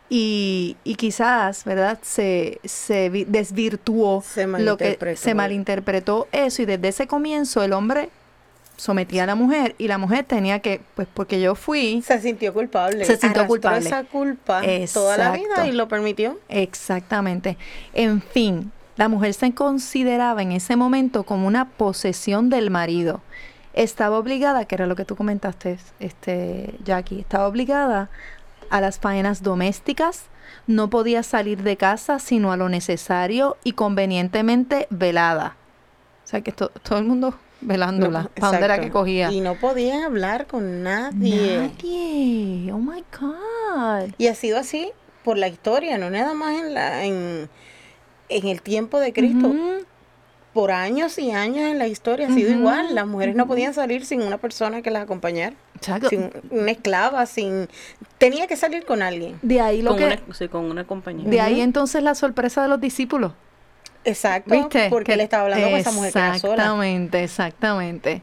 [0.09, 1.99] Y, y quizás, ¿verdad?
[2.03, 5.21] Se, se vi- desvirtuó Se lo que malinterpretó.
[5.21, 8.09] se malinterpretó eso y desde ese comienzo el hombre
[8.77, 12.53] sometía a la mujer y la mujer tenía que, pues porque yo fui, Se sintió
[12.53, 13.05] culpable.
[13.05, 13.87] Se sintió Arrastró culpable.
[13.87, 14.63] esa culpa
[14.93, 16.39] toda la vida y lo permitió.
[16.49, 17.57] Exactamente.
[17.95, 23.21] En fin, la mujer se consideraba en ese momento como una posesión del marido.
[23.75, 28.09] Estaba obligada, que era lo que tú comentaste, este, Jackie, estaba obligada
[28.71, 30.25] a las faenas domésticas,
[30.67, 35.57] no podía salir de casa sino a lo necesario y convenientemente velada.
[36.25, 38.23] O sea que to- todo el mundo velándola.
[38.25, 38.83] No, ¿Para dónde era exacto.
[38.87, 39.33] que cogía?
[39.33, 41.59] Y no podía hablar con nadie.
[41.59, 42.73] Nadie.
[42.73, 44.15] Oh my God.
[44.19, 44.91] Y ha sido así
[45.25, 47.49] por la historia, no nada más en la en,
[48.29, 49.53] en el tiempo de Cristo.
[50.53, 52.95] Por años y años en la historia ha sido igual.
[52.95, 56.09] Las mujeres no podían salir sin una persona que las acompañara, Exacto.
[56.09, 57.69] sin una esclava, sin
[58.17, 59.39] tenía que salir con alguien.
[59.43, 60.07] De ahí lo Con que...
[60.07, 61.29] una, sí, con una compañía.
[61.29, 63.33] De ahí entonces la sorpresa de los discípulos.
[64.07, 64.89] Exacto, ¿Viste?
[64.91, 66.55] porque Que- él estaba hablando con esa mujer que era sola.
[66.55, 68.23] Exactamente, exactamente.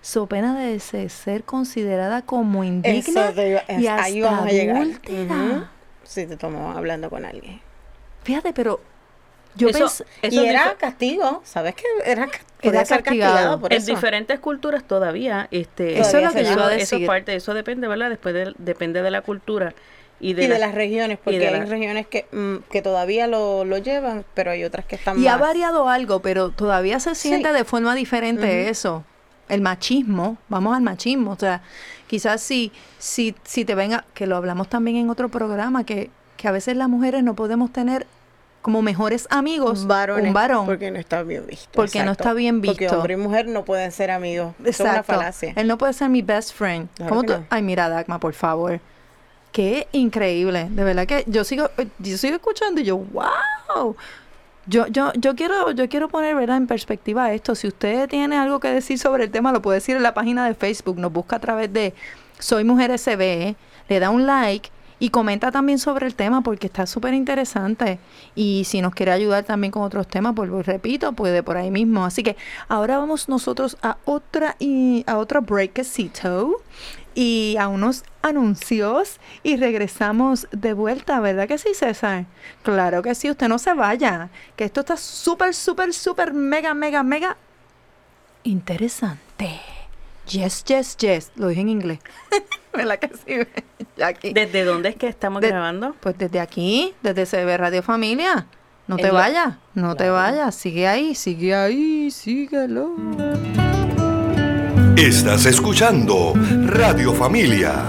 [0.00, 4.50] So pena de se- ser considerada como indigna Eso te iba- y ahí vamos a
[4.50, 4.76] llegar.
[4.76, 5.34] adúltera.
[5.34, 5.64] Ujú.
[6.04, 7.60] Sí, te tomó hablando con alguien.
[8.22, 8.80] Fíjate, pero
[9.56, 10.04] yo Eso- pensé...
[10.22, 12.28] eso y era castigo, ¿sabes que era,
[12.60, 13.32] podía ser castigado.
[13.34, 13.86] castigado por en eso?
[13.90, 17.06] diferentes culturas todavía, este, Eso es lo que yo iba a eso decir.
[17.06, 18.10] parte, eso depende, ¿verdad?
[18.10, 19.72] Después de- depende de la cultura
[20.20, 22.82] y de, y de la- las regiones, porque de hay la- regiones que, mm, que
[22.82, 25.40] todavía lo, lo llevan, pero hay otras que están Y ha más.
[25.40, 27.54] variado algo, pero todavía se siente Sí.
[27.54, 29.04] de forma diferente eso.
[29.48, 31.32] El machismo, vamos al machismo.
[31.32, 31.60] O sea,
[32.06, 36.48] quizás si, si, si te venga, que lo hablamos también en otro programa, que, que
[36.48, 38.06] a veces las mujeres no podemos tener
[38.62, 40.64] como mejores amigos varones, un varón.
[40.64, 41.68] porque no está bien visto.
[41.74, 42.96] Porque no está bien Porque visto.
[42.96, 44.54] hombre y mujer no pueden ser amigos.
[44.60, 45.12] Eso es una Exacto.
[45.12, 45.52] falacia.
[45.56, 46.88] Él no puede ser mi best friend.
[46.94, 47.44] Claro ¿Cómo tú- no.
[47.50, 48.80] Ay, mira, Dagma, por favor.
[49.54, 50.66] Qué increíble.
[50.68, 53.94] De verdad que yo sigo, yo sigo escuchando y yo, wow.
[54.66, 56.56] Yo, yo, yo quiero, yo quiero poner ¿verdad?
[56.56, 57.54] en perspectiva esto.
[57.54, 60.44] Si usted tiene algo que decir sobre el tema, lo puede decir en la página
[60.44, 60.98] de Facebook.
[60.98, 61.94] Nos busca a través de
[62.40, 63.54] Soy Mujer SB,
[63.88, 68.00] le da un like y comenta también sobre el tema porque está súper interesante.
[68.34, 71.70] Y si nos quiere ayudar también con otros temas, pues lo repito, puede por ahí
[71.70, 72.04] mismo.
[72.04, 72.36] Así que
[72.66, 76.56] ahora vamos nosotros a otra y a otro breakcito.
[77.14, 82.26] Y a unos anuncios y regresamos de vuelta, ¿verdad que sí, César?
[82.62, 87.02] Claro que sí, usted no se vaya, que esto está súper, súper, súper, mega, mega,
[87.02, 87.36] mega
[88.42, 89.60] interesante.
[90.28, 91.98] Yes, yes, yes, lo dije en inglés.
[92.72, 93.64] ¿Verdad que sí?
[93.96, 94.32] Jackie?
[94.32, 95.94] ¿Desde dónde es que estamos De- grabando?
[96.00, 98.46] Pues desde aquí, desde CB Radio Familia.
[98.86, 102.94] No te vayas, no te vayas, sigue ahí, sigue ahí, síguelo.
[104.96, 106.34] Estás escuchando
[106.66, 107.82] Radio Familia.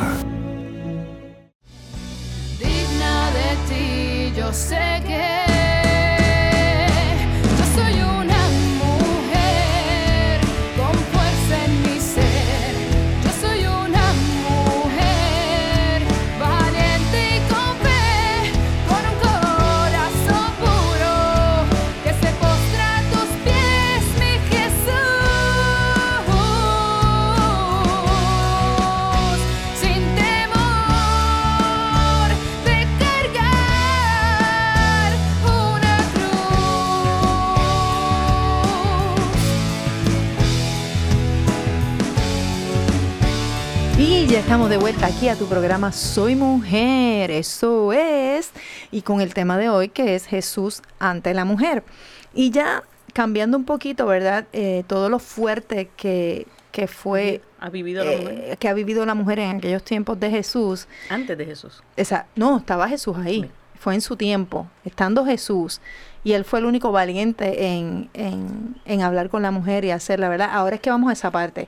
[2.58, 5.55] digna de ti, yo sé que
[44.46, 48.52] estamos de vuelta aquí a tu programa Soy Mujer, eso es,
[48.92, 51.84] y con el tema de hoy que es Jesús ante la mujer.
[52.32, 54.46] Y ya cambiando un poquito, ¿verdad?
[54.54, 58.44] Eh, todo lo fuerte que, que fue, ¿Ha vivido la mujer?
[58.52, 60.88] eh, que ha vivido la mujer en aquellos tiempos de Jesús.
[61.10, 61.82] Antes de Jesús.
[61.98, 65.82] Esa, no, estaba Jesús ahí, fue en su tiempo, estando Jesús.
[66.24, 70.30] Y él fue el único valiente en, en, en hablar con la mujer y hacerla,
[70.30, 70.50] ¿verdad?
[70.54, 71.68] Ahora es que vamos a esa parte.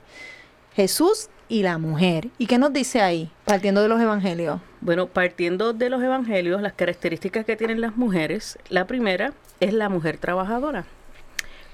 [0.76, 2.28] Jesús y la mujer.
[2.38, 4.60] ¿Y qué nos dice ahí, partiendo de los evangelios?
[4.80, 9.88] Bueno, partiendo de los evangelios, las características que tienen las mujeres, la primera es la
[9.88, 10.84] mujer trabajadora.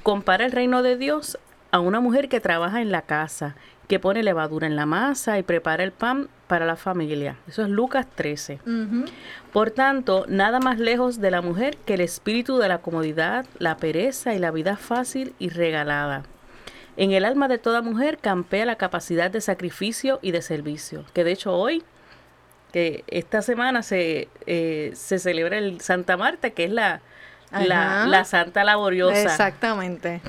[0.03, 1.39] Compara el reino de Dios
[1.71, 3.57] a una mujer que trabaja en la casa,
[3.89, 7.37] que pone levadura en la masa y prepara el pan para la familia.
[7.49, 8.61] Eso es Lucas 13.
[9.53, 13.77] Por tanto, nada más lejos de la mujer que el espíritu de la comodidad, la
[13.77, 16.23] pereza y la vida fácil y regalada.
[16.97, 21.25] En el alma de toda mujer campea la capacidad de sacrificio y de servicio, que
[21.25, 21.83] de hecho hoy
[22.73, 27.03] que esta semana se, eh, se celebra el Santa Marta, que es la,
[27.53, 29.23] la, santa laboriosa.
[29.23, 30.21] Exactamente.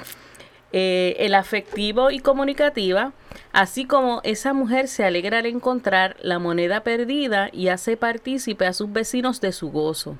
[0.71, 3.13] Eh, el afectivo y comunicativa,
[3.51, 8.73] así como esa mujer se alegra al encontrar la moneda perdida y hace partícipe a
[8.73, 10.17] sus vecinos de su gozo.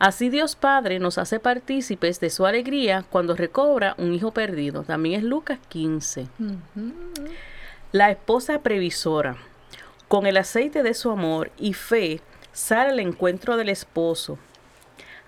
[0.00, 4.82] Así Dios Padre nos hace partícipes de su alegría cuando recobra un hijo perdido.
[4.82, 6.26] También es Lucas 15.
[7.92, 9.36] La esposa previsora,
[10.08, 14.38] con el aceite de su amor y fe, sale al encuentro del esposo.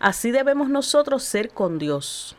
[0.01, 2.35] Así debemos nosotros ser con Dios.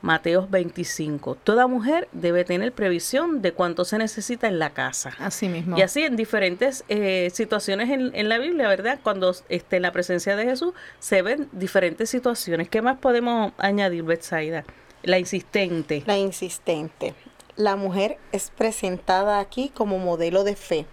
[0.00, 1.34] Mateos 25.
[1.36, 5.12] Toda mujer debe tener previsión de cuánto se necesita en la casa.
[5.18, 5.76] Así mismo.
[5.76, 9.00] Y así en diferentes eh, situaciones en, en la Biblia, ¿verdad?
[9.02, 12.68] Cuando esté en la presencia de Jesús, se ven diferentes situaciones.
[12.68, 14.64] ¿Qué más podemos añadir, Betsaida?
[15.02, 16.02] La insistente.
[16.06, 17.14] La insistente.
[17.56, 20.86] La mujer es presentada aquí como modelo de fe.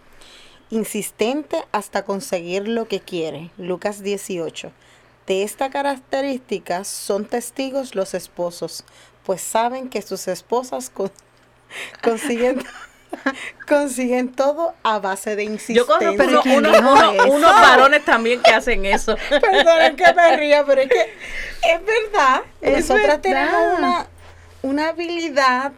[0.71, 3.51] Insistente hasta conseguir lo que quiere.
[3.57, 4.71] Lucas 18.
[5.27, 8.83] De esta característica son testigos los esposos,
[9.25, 11.11] pues saben que sus esposas con-
[12.03, 12.63] consiguen,
[13.67, 15.83] consiguen todo a base de insistencia.
[15.83, 19.15] Yo conozco Pero unos, ¿quién unos- varones también que hacen eso.
[19.29, 22.41] Perdonen que me ría, pero es que es verdad.
[22.61, 23.21] Es Nosotras verdad.
[23.21, 24.07] tenemos una,
[24.61, 25.71] una habilidad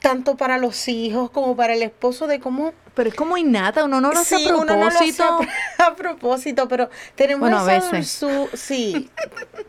[0.00, 3.98] tanto para los hijos como para el esposo de cómo Pero es como innata, uno
[3.98, 5.40] no lo hace a Sí, uno no lo hace propósito.
[5.78, 8.22] a, a propósito, pero tenemos Bueno, a esa veces.
[8.22, 9.10] dulzu- sí,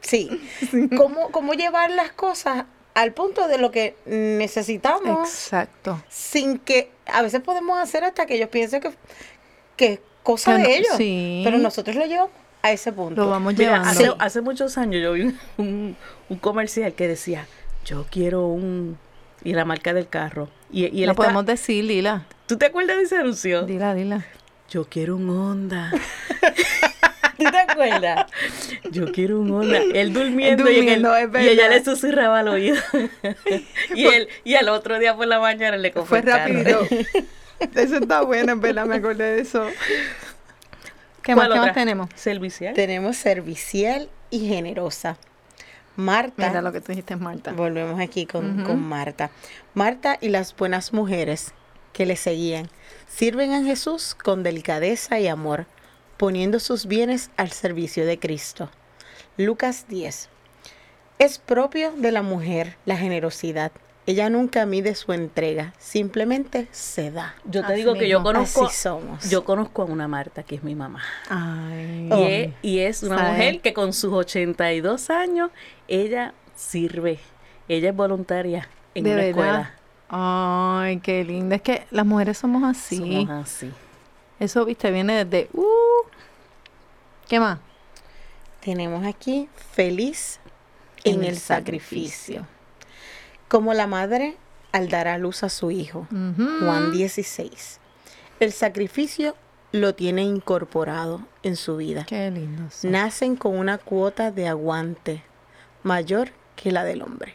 [0.01, 0.49] sí.
[0.97, 6.03] ¿Cómo, cómo llevar las cosas al punto de lo que necesitamos Exacto.
[6.09, 8.91] sin que a veces podemos hacer hasta que ellos piensen que,
[9.77, 11.39] que es cosa de ellos, sí.
[11.45, 12.31] pero nosotros lo llevamos
[12.63, 13.21] a ese punto.
[13.21, 13.89] Lo vamos Mira, llevando.
[13.89, 17.47] hace, hace muchos años yo vi un, un- un comercial que decía,
[17.85, 18.97] yo quiero un...
[19.43, 20.49] Y la marca del carro.
[20.71, 22.25] Y, y él Lo está- podemos decir, Lila.
[22.51, 23.61] ¿Tú te acuerdas de ese anuncio?
[23.61, 24.25] Dila, dila.
[24.69, 25.89] Yo quiero un Honda.
[27.37, 28.25] ¿Tú te acuerdas?
[28.91, 29.77] Yo quiero un Honda.
[29.77, 32.75] Él durmiendo, y, en el- Durmiendo, y ella le susurraba al oído.
[33.95, 36.53] y él, y al otro día por la mañana le compró Fue el carro.
[36.53, 36.81] rápido.
[37.73, 39.65] eso está bueno, en verdad, me acordé de eso.
[41.23, 42.09] ¿Qué más, ¿Cuál ¿qué más tenemos?
[42.15, 42.73] Servicial.
[42.73, 45.15] Tenemos servicial y generosa.
[45.95, 46.49] Marta.
[46.49, 47.53] Mira lo que tú dijiste, Marta.
[47.53, 49.31] Volvemos aquí con, con Marta.
[49.73, 51.53] Marta y las buenas mujeres
[51.93, 52.69] que le seguían
[53.07, 55.65] sirven a Jesús con delicadeza y amor,
[56.17, 58.69] poniendo sus bienes al servicio de Cristo.
[59.37, 60.29] Lucas 10.
[61.19, 63.71] Es propio de la mujer la generosidad,
[64.07, 67.35] Ella nunca mide su entrega, simplemente se da.
[67.45, 69.29] Yo te Así digo que yo conozco, Así somos.
[69.29, 71.03] yo conozco a una Marta, que es mi mamá.
[71.29, 72.09] Ay.
[72.11, 73.29] Y, es, y es una ¿Sabe?
[73.31, 75.51] mujer que con sus 82 años,
[75.87, 77.19] ella sirve.
[77.67, 79.29] Ella es voluntaria en de una verdad.
[79.29, 79.80] escuela.
[80.13, 81.55] Ay, qué linda.
[81.55, 82.97] Es que las mujeres somos así.
[82.97, 83.71] Somos así.
[84.39, 85.49] Eso, viste, viene desde.
[85.53, 86.03] Uh.
[87.29, 87.59] ¿Qué más?
[88.59, 90.41] Tenemos aquí feliz
[91.05, 92.45] en, el sacrificio.
[93.47, 94.35] Como la madre
[94.73, 96.07] al dar a luz a su hijo.
[96.09, 97.79] Juan 16.
[98.41, 99.37] El sacrificio
[99.71, 102.05] lo tiene incorporado en su vida.
[102.05, 102.63] Qué lindo.
[102.83, 105.23] Nacen con una cuota de aguante
[105.83, 107.33] mayor que la del hombre.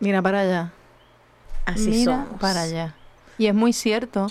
[0.00, 0.72] Mira para allá.
[1.64, 2.40] Así Mira somos.
[2.40, 2.94] para allá.
[3.38, 4.30] Y es muy cierto,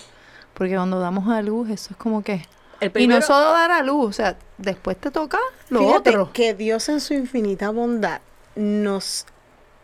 [0.53, 2.45] porque cuando damos a luz, eso es como que.
[2.95, 6.33] Y no solo dar a luz, o sea, después te toca lo Fíjate otro.
[6.33, 8.19] que Dios en su infinita bondad
[8.55, 9.25] nos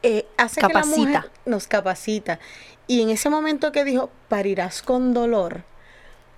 [0.04, 0.98] eh, hace que la Capacita.
[0.98, 2.40] mujer nos capacita.
[2.88, 5.64] Y en ese momento que dijo, parirás con dolor,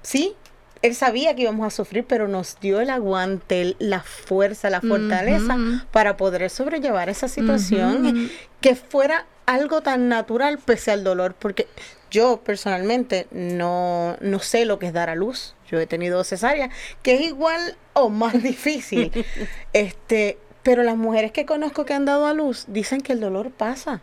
[0.04, 0.36] sí,
[0.84, 5.58] él sabía que íbamos a sufrir, pero nos dio el aguante, la fuerza, la fortaleza
[5.92, 8.30] para poder sobrellevar esa situación,
[8.62, 11.68] que fuera algo tan natural pese al dolor, porque
[12.10, 15.56] yo personalmente no, no sé lo que es dar a luz.
[15.70, 16.70] Yo he tenido cesárea,
[17.02, 19.12] que es igual o más difícil.
[19.74, 23.52] este, pero las mujeres que conozco que han dado a luz dicen que el dolor
[23.52, 24.02] pasa,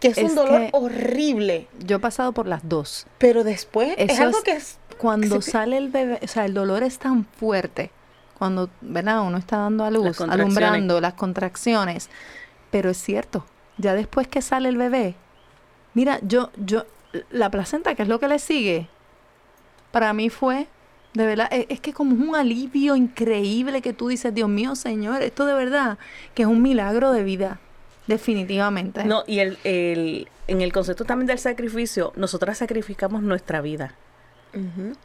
[0.00, 3.06] que es, Es un dolor que- horrible, Yo he pasado por las dos.
[3.18, 6.82] pero después es algo es- que es Cuando sale el bebé, o sea, el dolor
[6.82, 7.90] es tan fuerte,
[8.38, 9.22] cuando, ¿verdad?
[9.22, 12.10] Uno está dando a luz, alumbrando las contracciones,
[12.70, 13.46] pero es cierto,
[13.78, 15.14] ya después que sale el bebé,
[15.94, 16.84] mira, yo, yo,
[17.30, 18.88] la placenta, que es lo que le sigue,
[19.90, 20.66] para mí fue,
[21.14, 25.22] de verdad, e- es, que como un alivio increíble que tú dices, Dios mío, Señor,
[25.22, 25.98] esto de verdad,
[26.34, 27.60] que es un milagro de vida,
[28.06, 29.04] definitivamente.
[29.04, 33.94] no, y el, el, en el concepto también del sacrificio, nosotras sacrificamos nuestra vida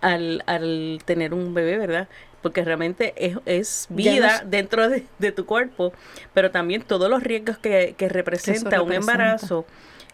[0.02, 2.08] Al, al tener un bebé, ¿verdad?
[2.42, 5.94] Porque realmente es, es vida dentro de, de tu cuerpo,
[6.34, 9.66] pero también todos los riesgos que, que representa un embarazo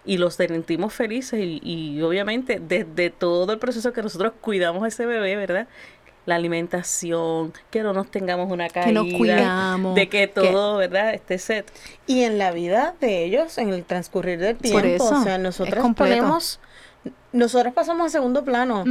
[0.05, 4.87] y los sentimos felices y, y obviamente desde todo el proceso que nosotros cuidamos a
[4.87, 5.67] ese bebé, ¿verdad?
[6.25, 9.95] La alimentación, que no nos tengamos una caída, que nos cuidamos.
[9.95, 11.13] de que todo, ¿verdad?
[11.13, 11.71] Esté set.
[12.05, 16.59] Y en la vida de ellos, en el transcurrir del tiempo, o sea, nosotros ponemos,
[17.37, 18.83] nosotros pasamos a segundo plano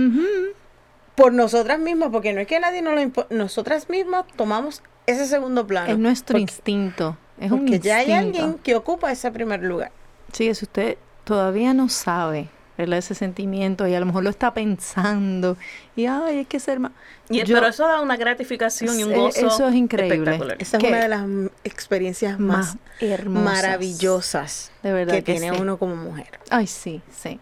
[1.14, 5.26] por nosotras mismas, porque no es que nadie nos lo impo- nosotras mismas tomamos ese
[5.26, 5.90] segundo plano.
[5.92, 7.16] Es nuestro porque, instinto.
[7.38, 8.38] Es un porque ya hay instinto.
[8.42, 9.92] alguien que ocupa ese primer lugar.
[10.32, 12.98] Sí, si usted todavía no sabe, ¿verdad?
[12.98, 15.56] Ese sentimiento y a lo mejor lo está pensando
[15.94, 16.92] y, ay, hay que ser más...
[17.30, 20.38] Y, Yo- pero eso da una gratificación y un gozo eso es increíble.
[20.58, 20.88] Esa es ¿Qué?
[20.88, 21.26] una de las
[21.64, 23.44] experiencias más, Más hermosas.
[23.44, 25.62] maravillosas De verdad que, que tiene sí.
[25.62, 26.38] uno como mujer.
[26.50, 27.40] Ay, sí, sí.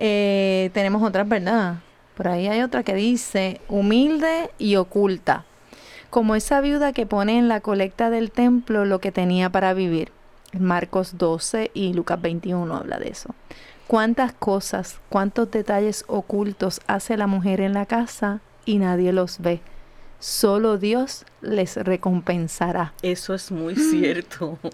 [0.00, 1.76] Eh, tenemos otras, ¿verdad?
[2.16, 5.44] Por ahí hay otra que dice, humilde y oculta,
[6.08, 10.10] como esa viuda que pone en la colecta del templo lo que tenía para vivir.
[10.58, 13.34] Marcos 12 y Lucas 21 habla de eso.
[13.86, 19.60] Cuántas cosas, cuántos detalles ocultos hace la mujer en la casa y nadie los ve.
[20.18, 22.94] Solo Dios les recompensará.
[23.02, 24.58] Eso es muy cierto.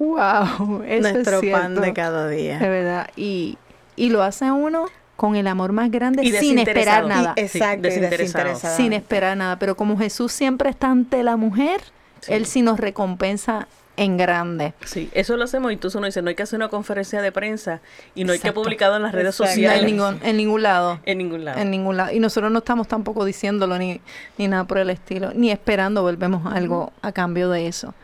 [0.00, 1.60] Wow, eso Nuestro es cierto.
[1.60, 2.60] pan de cada día.
[2.60, 3.10] De verdad.
[3.16, 3.58] Y,
[3.98, 4.86] y lo hace uno
[5.16, 7.34] con el amor más grande Y sin esperar nada.
[7.36, 8.76] Y- exacto, y desinteresado.
[8.76, 9.58] sin esperar nada.
[9.58, 11.80] Pero como Jesús siempre está ante la mujer,
[12.20, 12.32] Sí.
[12.32, 14.74] Él sí nos recompensa en grande.
[14.84, 15.70] Sí, eso lo hacemos.
[15.72, 17.80] Entonces uno dice, no hay que hacer una conferencia de prensa
[18.16, 19.44] y no hay que publicarlo en las redes Exacto.
[19.44, 19.80] No sociales.
[19.82, 21.00] en ningún, en ningún lado.
[21.04, 21.60] En ningún lado.
[21.60, 22.12] En ningún lado.
[22.12, 24.00] Y nosotros no estamos tampoco diciéndolo ni,
[24.36, 27.94] ni nada por el estilo, ni esperando volvemos algo a cambio de eso.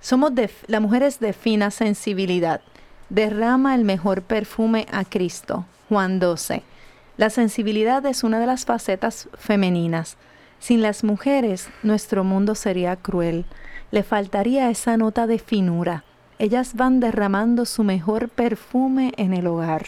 [0.00, 2.60] Somos de, la mujer es de fina sensibilidad.
[3.12, 5.66] Derrama el mejor perfume a Cristo.
[5.90, 6.62] Juan 12.
[7.18, 10.16] La sensibilidad es una de las facetas femeninas.
[10.58, 13.44] Sin las mujeres, nuestro mundo sería cruel.
[13.90, 16.04] Le faltaría esa nota de finura.
[16.38, 19.84] Ellas van derramando su mejor perfume en el hogar.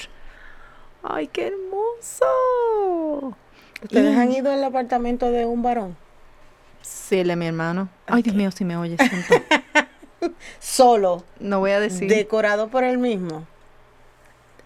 [1.03, 3.35] ¡Ay, qué hermoso!
[3.83, 5.97] ¿Ustedes Y- han ido al apartamento de un varón?
[6.83, 7.89] Sí, él es mi hermano.
[8.07, 9.01] Ay, Dios mío, si me oyes.
[10.61, 12.09] Solo, No voy a decir.
[12.09, 13.47] decorado por él mismo.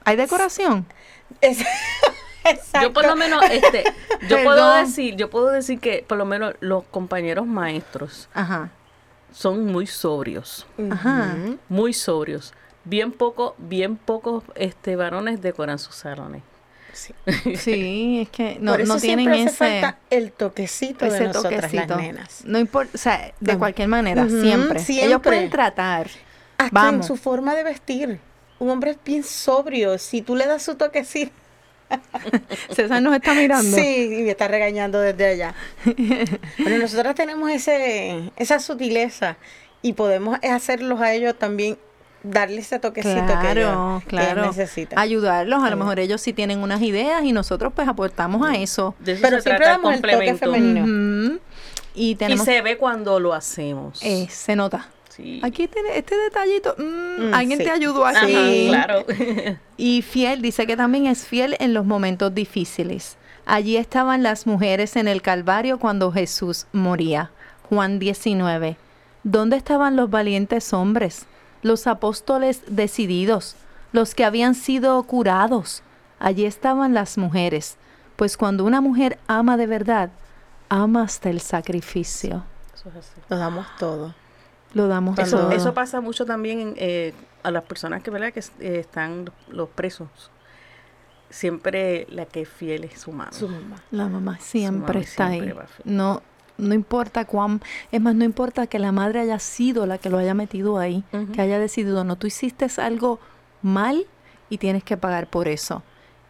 [0.05, 0.87] ¿Hay decoración?
[1.41, 1.59] Es-
[2.81, 3.85] Yo por lo menos, este,
[4.27, 8.71] yo puedo decir, yo puedo decir que por lo menos los compañeros maestros Ajá.
[9.33, 11.37] son muy sobrios, Ajá.
[11.69, 12.55] Muy sobrios.
[12.85, 16.43] Bien poco, bien pocos este varones decoran sus salones.
[16.99, 17.15] Sí.
[17.57, 21.11] Sí, es que no, por eso no tienen siempre hace ese, falta el toquecito de
[21.15, 21.95] ese nosotras toquecito.
[21.95, 22.41] las nenas.
[22.45, 23.59] No importa, o sea, de No.
[23.59, 24.77] cualquier manera, Ujú, siempre.
[24.79, 25.19] Ellos siempre.
[25.21, 26.09] pueden tratar.
[26.59, 27.07] Hasta en Vamos.
[27.07, 28.19] su forma de vestir.
[28.59, 29.97] un hombre es bien sobrio.
[29.99, 31.31] Si tú le das su toquecito,
[32.71, 33.77] César nos está mirando.
[33.77, 35.55] sí, y me está regañando desde allá.
[35.85, 39.37] Pero nosotras tenemos ese, esa sutileza
[39.81, 41.79] y podemos hacerlos a ellos también,
[42.23, 44.43] darle ese toquecito que ellos, Claro, que claro.
[44.45, 44.99] ellos necesitan.
[44.99, 48.95] Ayudarlos, a lo mejor ellos sí tienen unas ideas y nosotros pues aportamos a eso.
[48.99, 51.39] De eso Pero se siempre damos el toque femenino.
[51.95, 52.45] Y Y tenemos...
[52.45, 54.01] se ve cuando lo hacemos.
[54.03, 54.89] eh, se nota.
[55.09, 55.41] Sí.
[55.43, 56.75] Aquí tiene este detallito.
[56.79, 57.65] mm, Mm, alguien sí.
[57.65, 58.67] te ayudó Ajá, aquí.
[58.69, 59.05] claro.
[59.77, 63.17] Y fiel, dice que también es fiel en los momentos difíciles.
[63.47, 67.31] Allí estaban las mujeres en el Calvario cuando Jesús moría.
[67.69, 68.77] Juan 19.
[69.25, 71.27] ¿Dónde estaban los valientes hombres?
[71.63, 73.57] Los apóstoles decididos,
[73.93, 75.83] los que habían sido curados.
[76.21, 77.77] Allí estaban las mujeres.
[78.17, 80.11] Pues cuando una mujer ama de verdad,
[80.69, 82.45] ama hasta el sacrificio.
[82.75, 83.21] Eso es así.
[83.29, 84.15] Lo damos todo.
[84.75, 85.53] Lo damos Eso, todo.
[85.53, 88.33] eso pasa mucho también en, eh, a las personas que, ¿verdad?
[88.33, 90.09] que eh, están los presos.
[91.31, 93.33] Siempre la que es fiel es su mamá.
[93.33, 93.77] Su mamá.
[93.91, 95.57] La mamá siempre está siempre ahí.
[95.57, 96.23] va a fe- No,
[96.59, 97.61] no importa cuán,
[97.93, 101.05] es más, no importa que la madre haya sido la que lo haya metido ahí,
[101.33, 103.19] que haya decidido, no, tú hiciste algo
[103.63, 104.07] mal
[104.51, 105.83] y tienes que pagar por eso.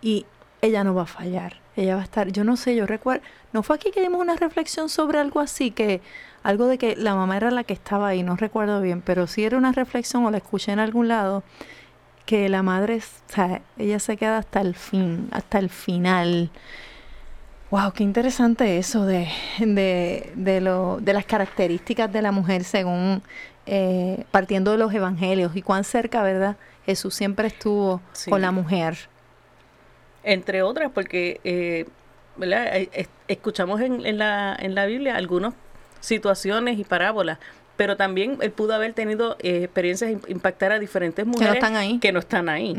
[0.03, 0.27] Y
[0.63, 1.57] ella no va a fallar.
[1.77, 3.23] Ella va a estar, yo no sé, yo recuerdo,
[3.53, 6.01] no fue aquí que dimos una reflexión sobre algo así, que
[6.43, 9.45] algo de que la mamá era la que estaba ahí, no recuerdo bien, pero sí
[9.45, 11.45] era una reflexión o la escuché en algún lado,
[12.27, 16.51] que la madre, es- o sea, ella se queda hasta el fin, hasta el final.
[17.71, 23.23] Wow, qué interesante eso de, de, de, lo, de las características de la mujer según
[23.67, 26.57] eh, partiendo de los evangelios y cuán cerca, ¿verdad?
[26.87, 28.31] Jesús siempre estuvo Sí.
[28.31, 28.97] con la mujer.
[30.25, 31.85] Entre otras, porque eh,
[32.37, 32.75] ¿verdad?
[32.75, 35.53] Eh, es- escuchamos en, en la, en la Biblia algunas
[36.01, 37.39] situaciones y parábolas,
[37.79, 41.99] pero también él pudo haber tenido eh, experiencias im- impactar a diferentes mujeres están ahí.
[42.01, 42.75] que no están ahí.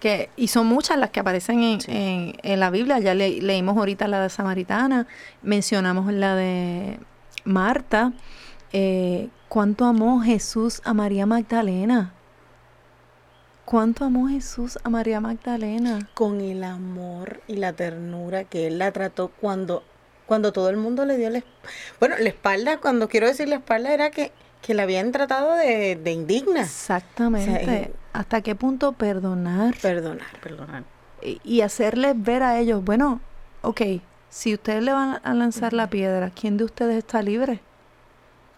[0.00, 2.98] Que, y son muchas las que aparecen en, en- en la Biblia.
[2.98, 5.06] Ya le- leímos ahorita la de Samaritana,
[5.42, 6.98] mencionamos la de
[7.44, 8.12] Marta.
[8.72, 12.12] Eh, ¿Cuánto amó Jesús a María Magdalena?
[13.64, 16.08] ¿Cuánto amó Jesús a María Magdalena?
[16.14, 19.82] Con el amor y la ternura que él la trató cuando,
[20.26, 21.70] cuando todo el mundo le dio la espalda.
[22.00, 25.96] Bueno, la espalda, cuando quiero decir la espalda, era que, que la habían tratado de,
[25.96, 26.62] de indigna.
[26.62, 27.62] Exactamente.
[27.62, 29.74] O sea, ¿Hasta qué punto perdonar?
[29.80, 30.40] Perdonar.
[30.42, 30.84] Perdonar.
[31.22, 33.20] y, y hacerles ver a ellos, bueno,
[33.62, 33.82] ok,
[34.30, 37.60] si ustedes le van a lanzar la piedra, ¿quién de ustedes está libre?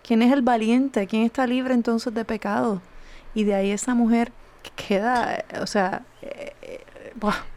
[0.03, 1.07] ¿Quién es el valiente?
[1.07, 2.83] ¿Quién está libre entonces de pecado?
[3.35, 6.85] Y de ahí esa mujer que queda, o sea, eh, eh,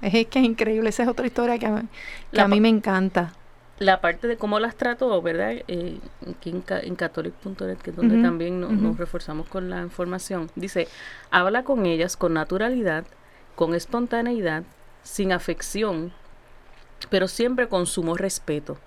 [0.02, 1.82] es que es increíble, esa es otra historia que a mí,
[2.34, 3.34] que La a mí me encanta.
[3.82, 5.54] La parte de cómo las trató, ¿verdad?
[5.68, 5.98] Eh,
[6.30, 10.88] aquí en, en catholic.net, que es donde también no- nos reforzamos con la información, dice,
[11.32, 13.06] habla con ellas con naturalidad,
[13.56, 14.64] con espontaneidad,
[15.04, 16.12] sin afección,
[17.10, 18.78] pero siempre con sumo respeto,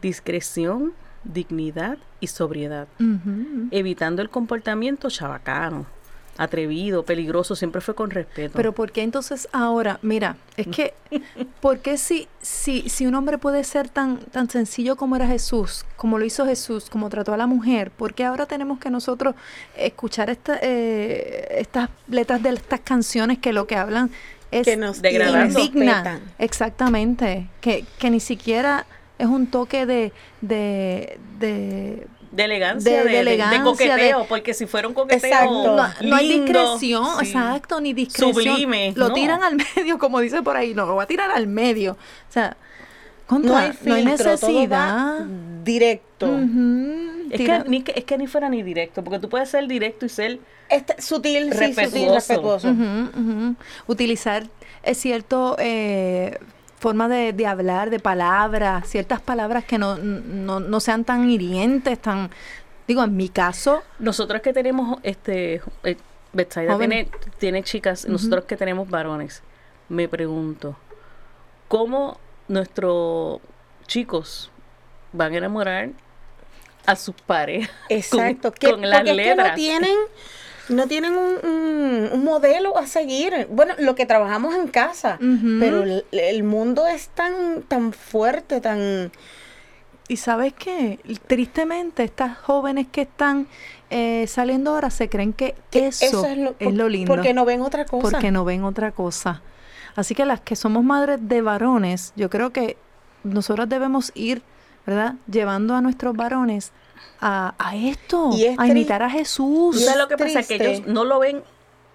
[0.00, 0.92] discreción,
[1.24, 2.88] dignidad y sobriedad,
[3.70, 5.86] evitando el comportamiento chabacano,
[6.38, 8.52] atrevido, peligroso, siempre fue con respeto.
[8.54, 9.98] Pero ¿por qué entonces ahora?
[10.02, 10.94] Mira, es que,
[11.60, 15.84] ¿por qué si, si, si un hombre puede ser tan, tan sencillo como era Jesús,
[15.96, 19.34] como lo hizo Jesús, como trató a la mujer, ¿por qué ahora tenemos que nosotros
[19.76, 24.10] escuchar esta, eh, estas letras de estas canciones que lo que hablan
[24.50, 26.20] es Que nos indigna?
[26.38, 28.86] Exactamente, que, que ni siquiera
[29.18, 34.94] es un toque de, de, de de elegancia, de- coqueteo, de- porque si fuera un
[34.94, 35.76] coqueteo Exacto.
[35.76, 37.26] no, no hay discreción, sí.
[37.26, 38.34] exacto, ni discreción.
[38.34, 39.14] Sublime, Lo no.
[39.14, 41.92] tiran al medio, como dice por ahí, no, lo va a tirar al medio.
[42.28, 42.56] O sea,
[43.26, 45.18] contra, No hay filtro, necesidad.
[45.20, 45.26] va
[45.64, 46.26] directo.
[47.30, 50.08] Es que, ni es que ni fuera ni directo, porque tú puedes ser directo y
[50.08, 52.14] ser Este, sutil, sí, sutil, Respetuoso.
[52.14, 52.74] respetuoso.
[53.86, 54.44] Utilizar
[54.82, 56.38] es cierto eh,
[56.86, 62.00] forma de, de hablar, de palabras, ciertas palabras que no, no, no sean tan hirientes,
[62.00, 62.30] tan
[62.86, 65.96] digo, en mi caso, nosotros que tenemos este eh,
[66.78, 67.08] tiene,
[67.38, 69.42] tiene chicas, nosotros que tenemos varones,
[69.88, 70.76] me pregunto,
[71.66, 73.40] ¿cómo nuestros
[73.88, 74.52] chicos
[75.12, 75.90] van a enamorar
[76.86, 77.74] a sus parejas?
[77.88, 78.50] Exacto.
[78.52, 79.48] Con, que, con las porque es que letras.
[79.48, 79.96] no tienen,
[80.68, 83.46] no tienen un, un- un modelo a seguir.
[83.50, 85.18] Bueno, lo que trabajamos en casa,
[85.60, 89.10] pero el, el mundo es tan, tan fuerte, tan...
[90.08, 93.48] Y sabes qué, tristemente estas jóvenes que están
[93.90, 97.12] eh, saliendo ahora se creen que que eso, es, lo, por- lindo.
[97.12, 98.08] Porque no ven otra cosa.
[98.12, 99.42] porque no ven otra cosa.
[99.96, 102.76] Así que las que somos madres de varones, yo creo que
[103.24, 104.42] nosotros debemos ir,
[104.86, 105.14] ¿verdad?
[105.28, 106.70] Llevando a nuestros varones
[107.20, 109.76] a, a esto, Y es a imitar a Jesús.
[109.76, 110.42] ¿Tú Y sabes es lo que pasa?
[110.42, 111.42] Que ellos no lo ven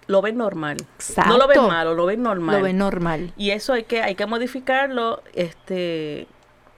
[0.07, 0.77] lo ven normal.
[1.25, 2.57] No lo ven malo, lo ven normal.
[2.57, 3.33] Lo ven normal.
[3.37, 6.27] Y eso hay que, hay que modificarlo, este,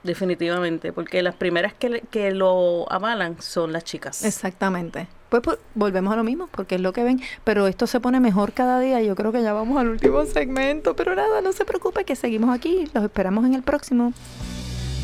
[0.03, 4.23] definitivamente, porque las primeras que, que lo avalan son las chicas.
[4.23, 5.07] Exactamente.
[5.29, 8.19] Pues, pues, volvemos a lo mismo, porque es lo que ven, pero esto se pone
[8.19, 9.01] mejor cada día.
[9.01, 12.55] Yo creo que ya vamos al último segmento, pero nada, no se preocupe que seguimos
[12.55, 12.87] aquí.
[12.93, 14.13] Los esperamos en el próximo.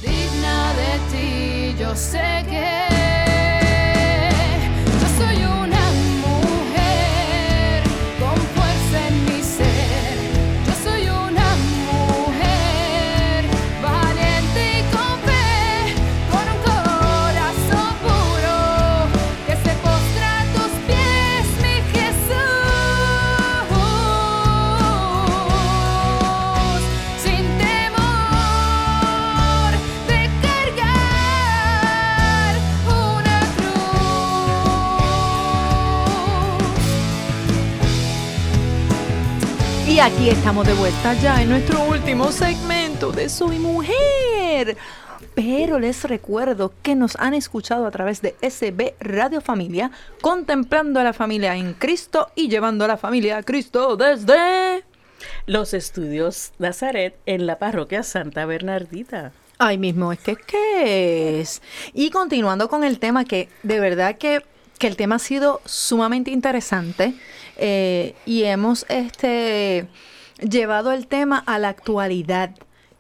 [0.04, 3.29] digna de ti, yo sé que
[40.00, 44.78] Y aquí estamos de vuelta ya en nuestro último segmento de Soy Mujer.
[45.36, 49.92] Pero les recuerdo que nos han escuchado a través de SB Radio Familia,
[50.22, 54.86] contemplando a la familia en Cristo y llevando a la familia a Cristo desde...
[55.48, 59.34] Los estudios Nazaret en la parroquia Santa Bernardita.
[59.58, 61.62] Ay mismo, es que ¿qué es?
[61.94, 64.46] Y continuando con el tema, que de verdad que,
[64.78, 67.16] que el tema ha sido sumamente interesante
[67.60, 69.88] eh, y hemos este,
[70.40, 72.52] llevado el tema a la actualidad,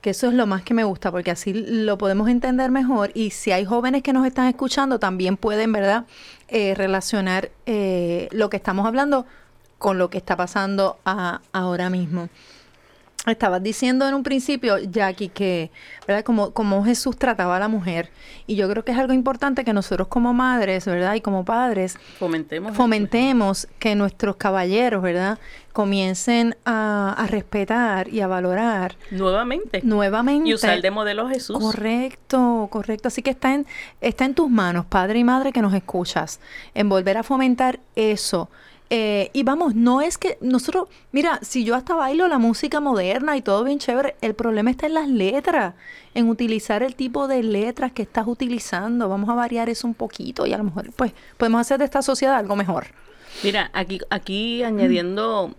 [0.01, 3.31] que eso es lo más que me gusta, porque así lo podemos entender mejor y
[3.31, 6.05] si hay jóvenes que nos están escuchando, también pueden, ¿verdad?,
[6.47, 9.25] eh, relacionar eh, lo que estamos hablando
[9.77, 12.29] con lo que está pasando a- ahora mismo.
[13.31, 15.71] Estabas diciendo en un principio, Jackie, que,
[16.07, 16.23] ¿verdad?
[16.23, 18.09] Como, como Jesús trataba a la mujer.
[18.47, 21.13] Y yo creo que es algo importante que nosotros como madres, ¿verdad?
[21.15, 22.75] Y como padres, Fomentemos.
[22.75, 25.37] fomentemos que nuestros caballeros, ¿verdad?
[25.73, 29.81] Comiencen a, a respetar y a valorar Nuevamente.
[29.83, 30.49] nuevamente.
[30.49, 31.57] Y usar de modelo Jesús.
[31.59, 33.07] Correcto, correcto.
[33.07, 33.65] Así que está en,
[34.01, 36.39] está en tus manos, padre y madre que nos escuchas,
[36.73, 38.49] en volver a fomentar eso.
[38.91, 43.37] Eh, y vamos, no es que nosotros, mira, si yo hasta bailo la música moderna
[43.37, 45.75] y todo bien chévere, el problema está en las letras,
[46.15, 49.07] en utilizar el tipo de letras que estás utilizando.
[49.07, 52.01] Vamos a variar eso un poquito y a lo mejor, pues, podemos hacer de esta
[52.01, 52.87] sociedad algo mejor.
[53.43, 55.53] Mira, aquí, aquí añadiendo,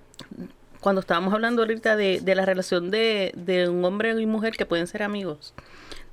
[0.81, 4.67] cuando estábamos hablando ahorita de, de la relación de, de un hombre y mujer que
[4.67, 5.55] pueden ser amigos,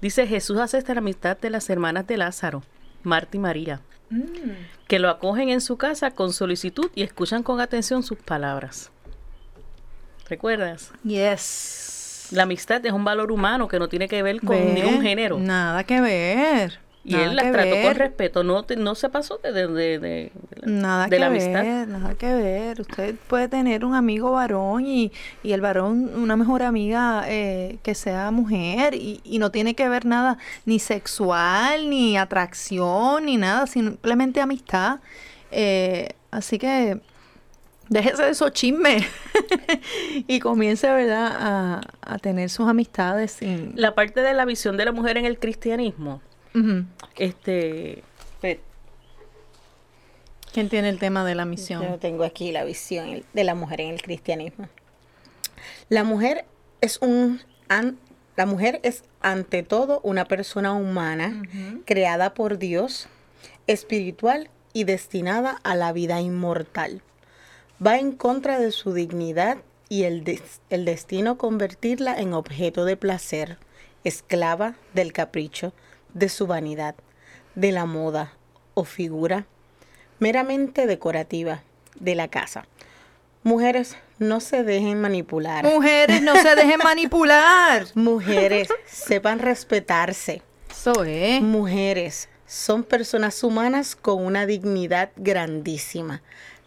[0.02, 2.62] dice Jesús acepta la amistad de las hermanas de Lázaro,
[3.02, 3.82] Marta y María,
[4.88, 8.92] que lo acogen en su casa con solicitud y escuchan con atención sus palabras.
[10.30, 10.92] ¿Recuerdas?
[11.04, 12.28] Yes.
[12.32, 15.40] La amistad es un valor humano que no tiene que ver con ningún género.
[15.40, 16.80] Nada que ver.
[17.10, 17.98] Y nada él las trató con ver.
[17.98, 20.32] respeto, no, te- no se pasó de, de- de- de-
[20.66, 21.88] Nada de que la ver, amistad.
[21.88, 22.82] nada que ver.
[22.82, 27.96] Usted puede tener un amigo varón y, y el varón una mejor amiga eh, que
[27.96, 33.68] sea mujer y, y no tiene que ver nada ni sexual, ni atracción, ni nada,
[33.68, 35.00] simplemente amistad.
[35.52, 37.00] Eh, así que
[37.90, 39.06] déjese de esos chismes
[40.28, 43.72] y comience, ¿verdad?, a, a tener sus amistades sin...
[43.76, 46.22] La parte de la visión de la mujer en el cristianismo,
[47.18, 48.04] Este,
[50.54, 51.80] ¿Quién tiene el tema de la Yo misión.
[51.82, 52.00] misión?
[52.00, 54.68] tengo aquí la visión de la mujer en el cristianismo.
[55.90, 56.46] La mujer
[56.82, 57.98] es un an-
[58.36, 61.44] la mujer es ante todo una persona humana
[61.86, 63.08] creada por Dios,
[63.68, 67.02] espiritual y destinada a la vida inmortal.
[67.86, 69.58] Va en contra de su dignidad
[69.90, 73.58] y el, des- el destino convertirla en objeto de placer,
[74.04, 75.74] esclava del capricho,
[76.18, 76.96] de su vanidad,
[77.56, 78.34] de la moda
[78.74, 79.46] o figura
[80.20, 81.64] meramente decorativa
[82.00, 82.68] de la casa.
[83.44, 85.64] Mujeres, no se dejen manipular.
[85.64, 87.86] Mujeres, no se dejen manipular.
[87.94, 90.42] Mujeres, sepan respetarse.
[90.70, 91.42] Eso es.
[91.42, 96.22] Mujeres, son personas humanas con una dignidad grandísima.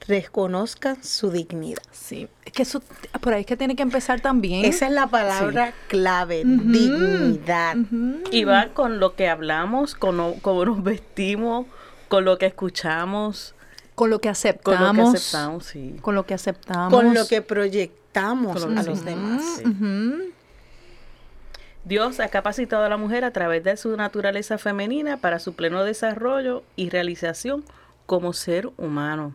[0.08, 1.82] Reconozcan su dignidad.
[1.92, 2.82] Sí, es que eso,
[3.20, 4.64] por ahí es que tiene que empezar también.
[4.64, 7.76] Esa es la palabra clave, dignidad.
[8.32, 11.66] Y va con lo que hablamos, con lo- cómo nos vestimos,
[12.08, 13.54] con lo que escuchamos,
[13.94, 14.96] Con lo que con aceptamos.
[14.96, 15.96] lo que aceptamos, sí.
[16.00, 16.92] Con lo que aceptamos.
[16.92, 19.42] Con lo que proyectamos Con a los demás.
[19.58, 20.32] Sí.
[21.84, 25.82] Dios ha capacitado a la mujer a través de su naturaleza femenina para su pleno
[25.84, 27.64] desarrollo y realización
[28.06, 29.34] como ser humano.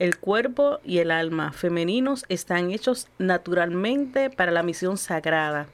[0.00, 5.66] El cuerpo y el alma femeninos están hechos naturalmente para la misión sagrada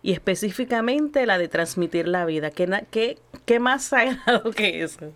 [0.00, 2.52] y específicamente la de transmitir la vida.
[2.52, 3.18] ¿Qué,
[3.58, 5.12] más sagrado que eso?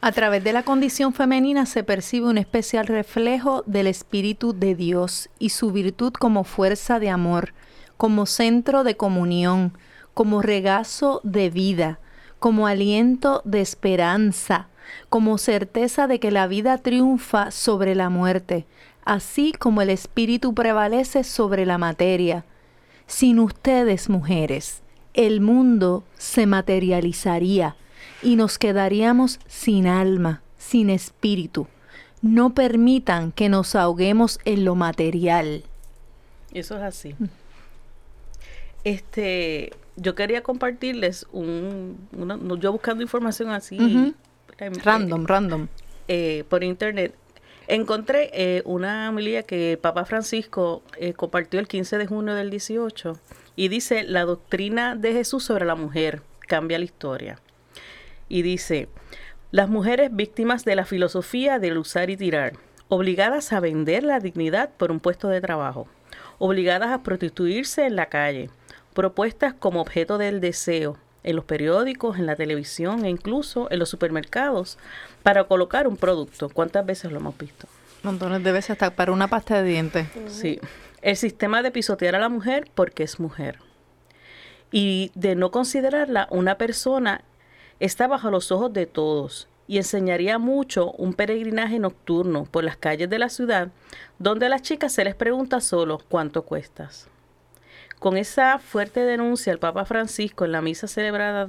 [0.00, 5.28] A través de la condición femenina se percibe un especial reflejo del Espíritu de Dios
[5.40, 7.54] y su virtud como fuerza de amor,
[7.96, 9.76] como centro de comunión,
[10.14, 11.98] como regazo de vida,
[12.38, 14.68] como aliento de esperanza,
[15.08, 18.66] como certeza de que la vida triunfa sobre la muerte,
[19.04, 22.44] así como el Espíritu prevalece sobre la materia.
[23.06, 24.82] Sin ustedes, mujeres,
[25.14, 27.76] el mundo se materializaría
[28.22, 31.66] y nos quedaríamos sin alma, sin espíritu.
[32.22, 35.64] No permitan que nos ahoguemos en lo material.
[36.54, 37.14] Eso es así.
[38.84, 44.14] Este, yo quería compartirles un, una- yo buscando información así,
[44.84, 45.68] Random, random.
[46.08, 47.14] eh, por internet,
[47.66, 53.18] encontré eh, una homilía que Papa Francisco eh, compartió el 15 de junio del 18
[53.56, 57.38] y dice, la doctrina de Jesús sobre la mujer cambia la historia.
[58.28, 58.88] Y dice,
[59.50, 62.52] las mujeres víctimas de la filosofía del usar y tirar,
[62.88, 65.88] obligadas a vender la dignidad por un puesto de trabajo,
[66.38, 68.48] obligadas a prostituirse en la calle,
[68.94, 73.88] propuestas como objeto del deseo en los periódicos, en la televisión e incluso en los
[73.88, 74.78] supermercados
[75.22, 76.48] para colocar un producto.
[76.48, 77.68] ¿Cuántas veces lo hemos visto?
[78.02, 80.08] Montones de veces hasta para una pasta de dientes.
[80.26, 80.58] Sí.
[81.02, 83.58] El sistema de pisotear a la mujer porque es mujer.
[84.70, 87.22] Y de no considerarla una persona
[87.78, 93.08] está bajo los ojos de todos y enseñaría mucho un peregrinaje nocturno por las calles
[93.08, 93.68] de la ciudad
[94.18, 97.08] donde a las chicas se les pregunta solo cuánto cuestas.
[98.02, 101.46] Con esa fuerte denuncia, el Papa Francisco en la misa celebrada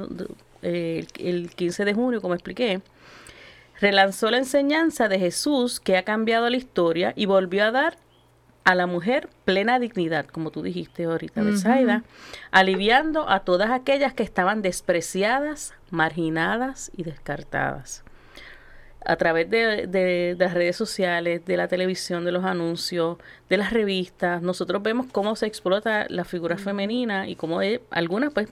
[0.62, 2.80] eh, el 15 de junio, como expliqué,
[3.82, 7.97] relanzó la enseñanza de Jesús que ha cambiado la historia y volvió a dar
[8.66, 11.41] a la mujer plena dignidad, como tú dijiste ahorita.
[11.41, 12.04] Betsaida,
[12.51, 18.03] aliviando a todas aquellas que estaban despreciadas, marginadas y descartadas.
[19.06, 23.18] A través de, de- de las redes sociales, de la televisión, de los anuncios,
[23.49, 28.32] de las revistas, nosotros vemos cómo se explota la figura femenina y cómo eh, algunas
[28.34, 28.47] pues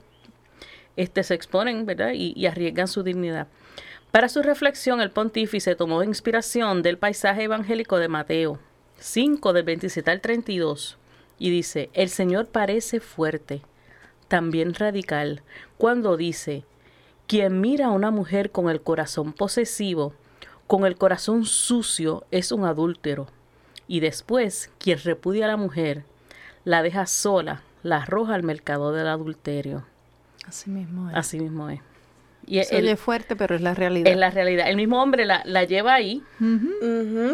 [0.96, 2.12] este, se exponen ¿verdad?
[2.14, 3.46] Y, y arriesgan su dignidad.
[4.10, 8.58] Para su reflexión, el pontífice tomó inspiración del paisaje evangélico de Mateo
[8.98, 10.98] 5, del 27 al 32,
[11.38, 13.62] y dice, el Señor parece fuerte,
[14.28, 15.42] también radical,
[15.78, 16.64] cuando dice,
[17.26, 20.12] quien mira a una mujer con el corazón posesivo,
[20.66, 23.28] con el corazón sucio, es un adúltero.
[23.88, 26.04] Y después, quien repudia a la mujer,
[26.64, 29.84] la deja sola, la arroja al mercado del adulterio.
[30.46, 31.16] Así mismo es.
[31.16, 31.80] Así mismo es.
[32.44, 34.10] Y oye fuerte, pero es la realidad.
[34.10, 34.68] es la realidad.
[34.68, 36.22] El mismo hombre la, la lleva ahí.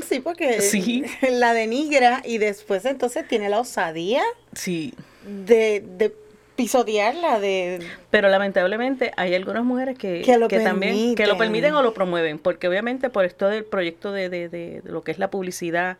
[0.06, 1.04] Sí, porque Sí.
[1.30, 4.22] la denigra y después entonces tiene la osadía
[4.52, 4.94] Sí.
[5.26, 6.14] de, de
[6.58, 7.78] pisotearla, de...
[8.10, 11.72] Pero lamentablemente hay algunas mujeres que, Que lo también que lo permiten.
[11.74, 15.12] o lo promueven, porque obviamente por esto del proyecto de, de, de- de lo que
[15.12, 15.98] es la publicidad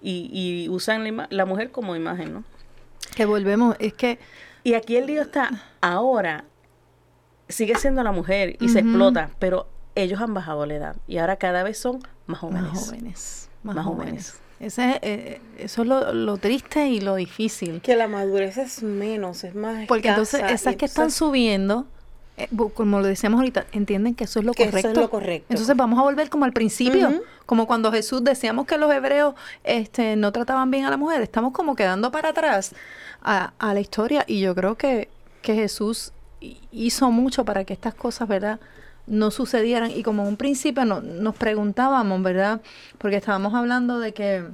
[0.00, 2.44] y, y usan la, ima- la mujer como imagen, ¿no?
[3.16, 4.20] Que volvemos, es que
[4.62, 5.50] Y aquí el lío está
[5.80, 6.44] ahora,
[7.48, 11.36] sigue siendo la mujer y se explota, pero ellos han bajado la edad y ahora
[11.36, 12.62] cada vez son más jóvenes.
[12.62, 13.48] más jóvenes.
[13.64, 14.30] Más, Más jóvenes.
[14.32, 14.45] jóvenes.
[14.58, 17.80] Ese es, eh, eso es lo, lo triste y lo difícil.
[17.82, 21.86] Que la madurez es menos, es más Porque entonces esas que están subiendo,
[22.38, 24.90] eh, como lo decíamos ahorita, entienden que eso es lo Que eso correcto.
[24.90, 25.46] es lo correcto.
[25.50, 30.16] Entonces vamos a volver como al principio, como cuando Jesús decíamos que los hebreos este,
[30.16, 31.20] no trataban bien a la mujer.
[31.20, 32.74] Estamos como quedando para atrás
[33.22, 35.08] a, a la historia y yo creo que,
[35.42, 38.58] que Jesús hi- hizo mucho para que estas cosas, ¿verdad?
[39.06, 42.60] No sucedieran y como en un principio no- nos preguntábamos, ¿verdad?
[42.98, 44.44] Porque estábamos hablando de que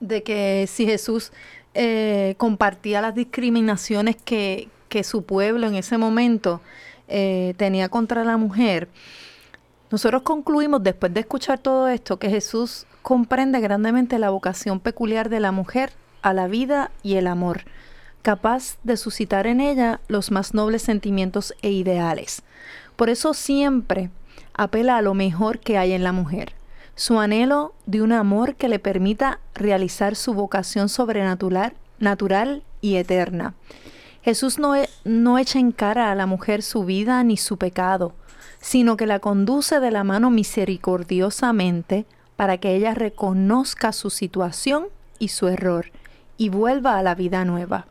[0.00, 1.32] de que si Jesús
[1.74, 6.60] eh, compartía las discriminaciones que, que su pueblo en ese momento
[7.08, 8.88] eh, tenía contra la mujer,
[9.90, 15.40] nosotros concluimos después de escuchar todo esto que Jesús comprende grandemente la vocación peculiar de
[15.40, 15.92] la mujer
[16.22, 17.62] a la vida y el amor,
[18.22, 22.42] capaz de suscitar en ella los más nobles sentimientos e ideales.
[22.96, 24.10] Por eso siempre
[24.52, 26.54] apela a lo mejor que hay en la mujer,
[26.94, 33.54] su anhelo de un amor que le permita realizar su vocación sobrenatural natural y eterna.
[34.22, 38.14] Jesús no, e- no echa en cara a la mujer su vida ni su pecado,
[38.60, 44.86] sino que la conduce de la mano misericordiosamente para que ella reconozca su situación
[45.18, 45.90] y su error
[46.36, 47.86] y vuelva a la vida nueva.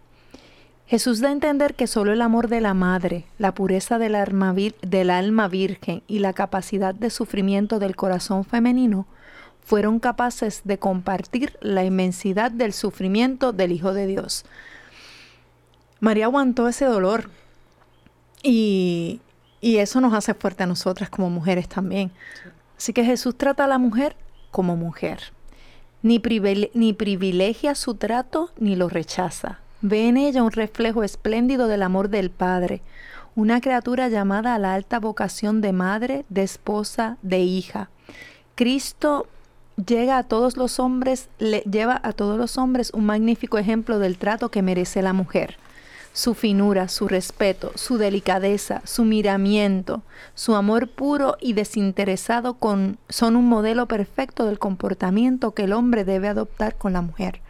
[0.93, 4.53] Jesús da a entender que solo el amor de la madre, la pureza del alma,
[4.53, 9.07] del alma virgen y la capacidad de sufrimiento del corazón femenino
[9.65, 14.45] fueron capaces de compartir la inmensidad del sufrimiento del Hijo de Dios.
[15.99, 17.31] María aguantó ese dolor
[18.43, 19.19] y,
[19.61, 22.11] Y eso nos hace fuerte a nosotras como mujeres también.
[22.77, 24.15] Así que Jesús trata a la mujer
[24.51, 25.33] como mujer.
[26.03, 29.63] Ni privilegia su trato ni lo rechaza.
[29.85, 32.81] Ve en ella un reflejo espléndido del amor del Padre,
[33.35, 37.89] una criatura llamada a la alta vocación de madre, de esposa, de hija.
[38.55, 39.27] Cristo
[39.75, 44.17] llega a todos los hombres, le lleva a todos los hombres un magnífico ejemplo del
[44.17, 45.57] trato que merece la mujer.
[46.13, 50.01] Su finura, su respeto, su delicadeza, su miramiento,
[50.33, 52.55] su amor puro y desinteresado
[53.09, 57.41] son un modelo perfecto del comportamiento que el hombre debe adoptar con la mujer.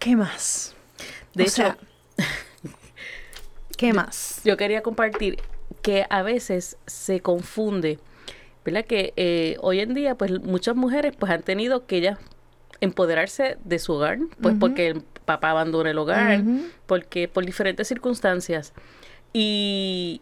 [0.00, 0.74] ¿Qué más?
[1.34, 1.78] De O hecho, sea,
[3.76, 4.40] ¿Qué más?
[4.44, 5.40] yo quería compartir
[5.82, 7.98] que a veces se confunde,
[8.64, 8.84] ¿verdad?
[8.84, 12.18] Que eh, hoy en día, pues muchas mujeres pues han tenido que ellas
[12.80, 16.42] empoderarse de su hogar, pues porque el papá abandona el hogar,
[16.86, 18.72] porque por diferentes circunstancias.
[19.32, 20.20] Y,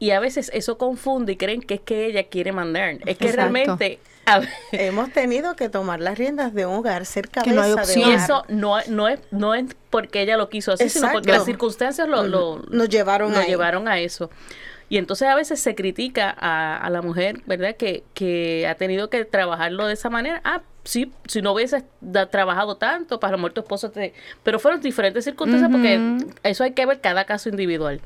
[0.00, 2.94] y a veces eso confunde y creen que es que ella quiere mandar.
[3.06, 3.36] Es que Exacto.
[3.36, 4.00] realmente...
[4.72, 7.74] Hemos tenido que tomar las riendas de un hogar, ser cabeza Que no hay de
[7.74, 8.10] opción.
[8.10, 11.44] y eso no, no, es, no es porque ella lo quiso así, sino porque las
[11.44, 13.46] circunstancias lo, lo- Nos llevaron lo ahí.
[13.48, 14.30] llevaron a eso.
[14.88, 17.76] Y entonces a veces se critica a, a la mujer, ¿verdad?
[17.76, 20.40] Que, que ha tenido que trabajarlo de esa manera.
[20.44, 24.14] Ah, sí, si no hubieses da- trabajado tanto, para lo mejor tu esposo te...
[24.44, 28.00] Pero fueron diferentes circunstancias porque eso hay que ver cada caso individual.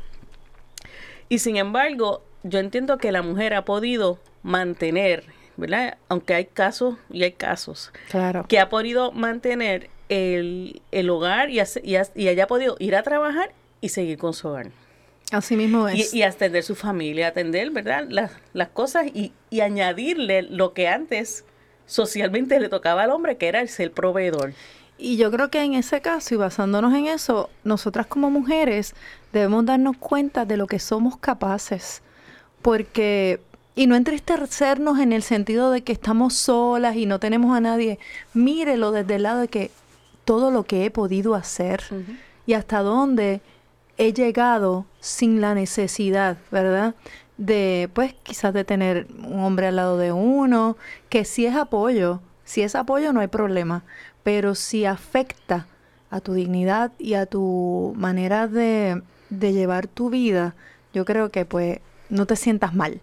[1.29, 5.25] Y sin embargo, yo entiendo que la mujer ha podido mantener,
[5.57, 5.97] ¿verdad?
[6.09, 8.45] Aunque hay casos y hay casos, Claro.
[8.49, 12.95] que ha podido mantener el, el hogar y, hace- y, ha- y haya podido ir
[12.95, 14.70] a trabajar y seguir con su hogar.
[15.33, 16.14] Así mismo Y, es.
[16.14, 18.05] y atender su familia, atender, ¿verdad?
[18.09, 21.45] Las, las cosas y, y añadirle lo que antes
[21.87, 24.53] socialmente le tocaba al hombre, que era el ser proveedor.
[24.97, 28.95] Y yo creo que en ese caso, y basándonos en eso, nosotras como mujeres
[29.32, 32.03] debemos darnos cuenta de lo que somos capaces.
[32.62, 33.40] Porque,
[33.74, 37.99] y no entristecernos en el sentido de que estamos solas y no tenemos a nadie.
[38.32, 39.70] Mírelo desde el lado de que
[40.24, 41.82] todo lo que he podido hacer
[42.47, 43.40] y hasta dónde
[43.99, 46.95] he llegado sin la necesidad, ¿verdad?
[47.36, 50.76] De, pues, quizás de tener un hombre al lado de uno,
[51.09, 53.84] que si es apoyo, si es apoyo no hay problema,
[54.25, 55.66] pero si afecta
[56.11, 60.57] a tu dignidad y a tu manera de, de llevar tu vida,
[60.93, 63.01] yo creo que pues no te sientas mal.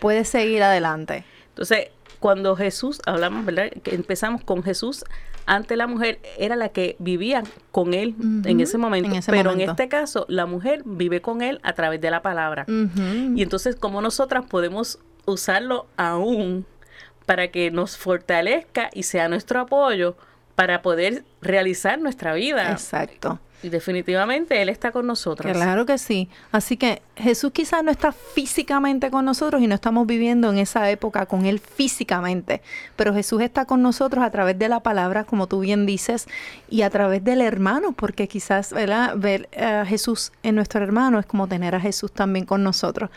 [0.00, 1.24] Puedes seguir adelante.
[1.48, 1.88] Entonces,
[2.20, 3.70] cuando Jesús, hablamos, ¿verdad?
[3.82, 5.04] Que empezamos con Jesús
[5.46, 9.10] ante la mujer, era la que vivía con él en ese momento.
[9.10, 9.64] en ese Pero momento.
[9.64, 12.64] en este caso, la mujer vive con él a través de la palabra.
[12.68, 16.64] Y entonces, ¿cómo nosotras podemos usarlo aún
[17.26, 20.16] para que nos fortalezca y sea nuestro apoyo
[20.54, 22.70] para poder realizar nuestra vida?
[22.70, 23.40] Exacto.
[23.64, 25.56] Y definitivamente Él está con nosotras.
[25.56, 26.28] Claro que sí.
[26.52, 30.90] Así que Jesús quizás no está físicamente con nosotros y no estamos viviendo en esa
[30.90, 32.60] época con Él físicamente,
[32.94, 36.26] pero Jesús está con nosotros a través de la palabra, como tú bien dices,
[36.68, 39.14] y a través del hermano, porque quizás ¿verdad?
[39.16, 43.08] ver a Jesús en nuestro hermano es como tener a Jesús también con nosotros.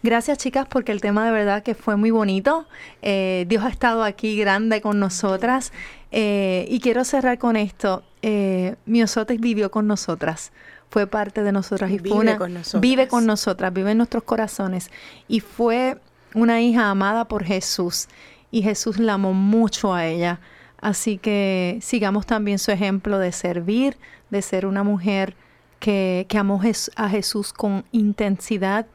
[0.00, 2.68] Gracias chicas porque el tema de verdad que fue muy bonito.
[3.02, 5.72] Eh, Dios ha estado aquí grande con nosotras.
[6.10, 8.02] Eh, y quiero cerrar con esto.
[8.22, 10.52] Eh, Miosotes vivió con nosotras.
[10.90, 12.80] Fue parte de nosotras y Vive fue una, con nosotras.
[12.80, 14.90] vive con nosotras, vive en nuestros corazones.
[15.28, 15.98] Y fue
[16.34, 18.08] una hija amada por Jesús.
[18.50, 20.40] Y Jesús la amó mucho a ella.
[20.80, 23.98] Así que sigamos también su ejemplo de servir,
[24.30, 25.36] de ser una mujer
[25.80, 26.60] que, que amó
[26.96, 28.86] a Jesús con intensidad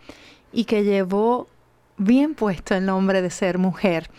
[0.52, 1.48] y que llevó
[1.98, 4.10] bien puesto el nombre de ser mujer.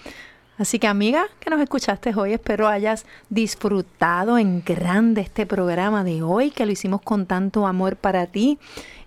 [0.57, 6.22] Así que amiga que nos escuchaste hoy, espero hayas disfrutado en grande este programa de
[6.22, 8.59] hoy, que lo hicimos con tanto amor para ti.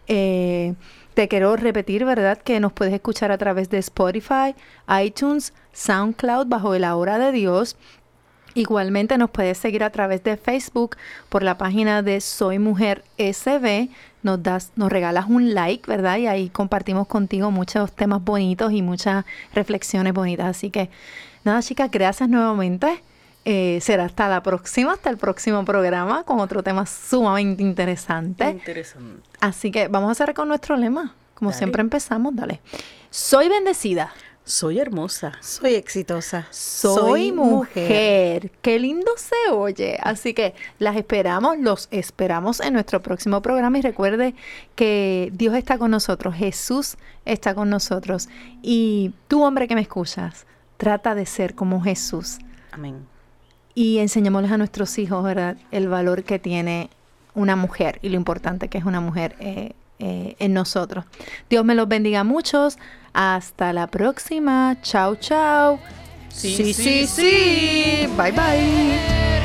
[0.08, 0.74] Eh,
[1.14, 2.38] te quiero repetir, ¿verdad?
[2.38, 4.56] Que nos puedes escuchar a través de Spotify,
[5.04, 7.78] iTunes, SoundCloud bajo el Hora de Dios.
[8.54, 10.98] Igualmente nos puedes seguir a través de Facebook
[11.30, 13.90] por la página de Soy Mujer SB.
[14.22, 16.18] Nos das, nos regalas un like, ¿verdad?
[16.18, 20.48] Y ahí compartimos contigo muchos temas bonitos y muchas reflexiones bonitas.
[20.48, 20.90] Así que
[21.48, 23.02] nada, chicas, gracias nuevamente.
[23.46, 28.50] Eh, será hasta la próxima, hasta el próximo programa con otro tema sumamente interesante.
[28.50, 29.22] Interesante.
[29.40, 31.16] Así que vamos a cerrar con nuestro lema.
[31.34, 31.58] Como Dale.
[31.58, 32.60] siempre empezamos, dale.
[33.10, 34.12] Soy bendecida.
[34.44, 35.34] Soy hermosa.
[35.42, 36.48] Soy exitosa.
[36.52, 38.52] Soy, mujer.
[38.62, 39.98] Qué lindo se oye.
[40.02, 44.36] Así que las esperamos, los esperamos en nuestro próximo programa y recuerde
[44.76, 48.30] que Dios está con nosotros, Jesús está con nosotros.
[48.62, 50.46] Y tú, hombre que me escuchas,
[50.78, 52.38] Trata de ser como Jesús.
[52.72, 53.06] Amén.
[53.74, 56.90] Y enseñémosles a nuestros hijos, ¿verdad?, el valor que tiene
[57.34, 61.06] una mujer y lo importante que es una mujer eh, eh, en nosotros.
[61.50, 62.78] Dios me los bendiga a muchos.
[63.14, 64.78] Hasta la próxima.
[64.82, 65.80] Chao, chao.
[66.30, 68.08] Sí, sí, sí.
[68.16, 69.37] Bye, bye.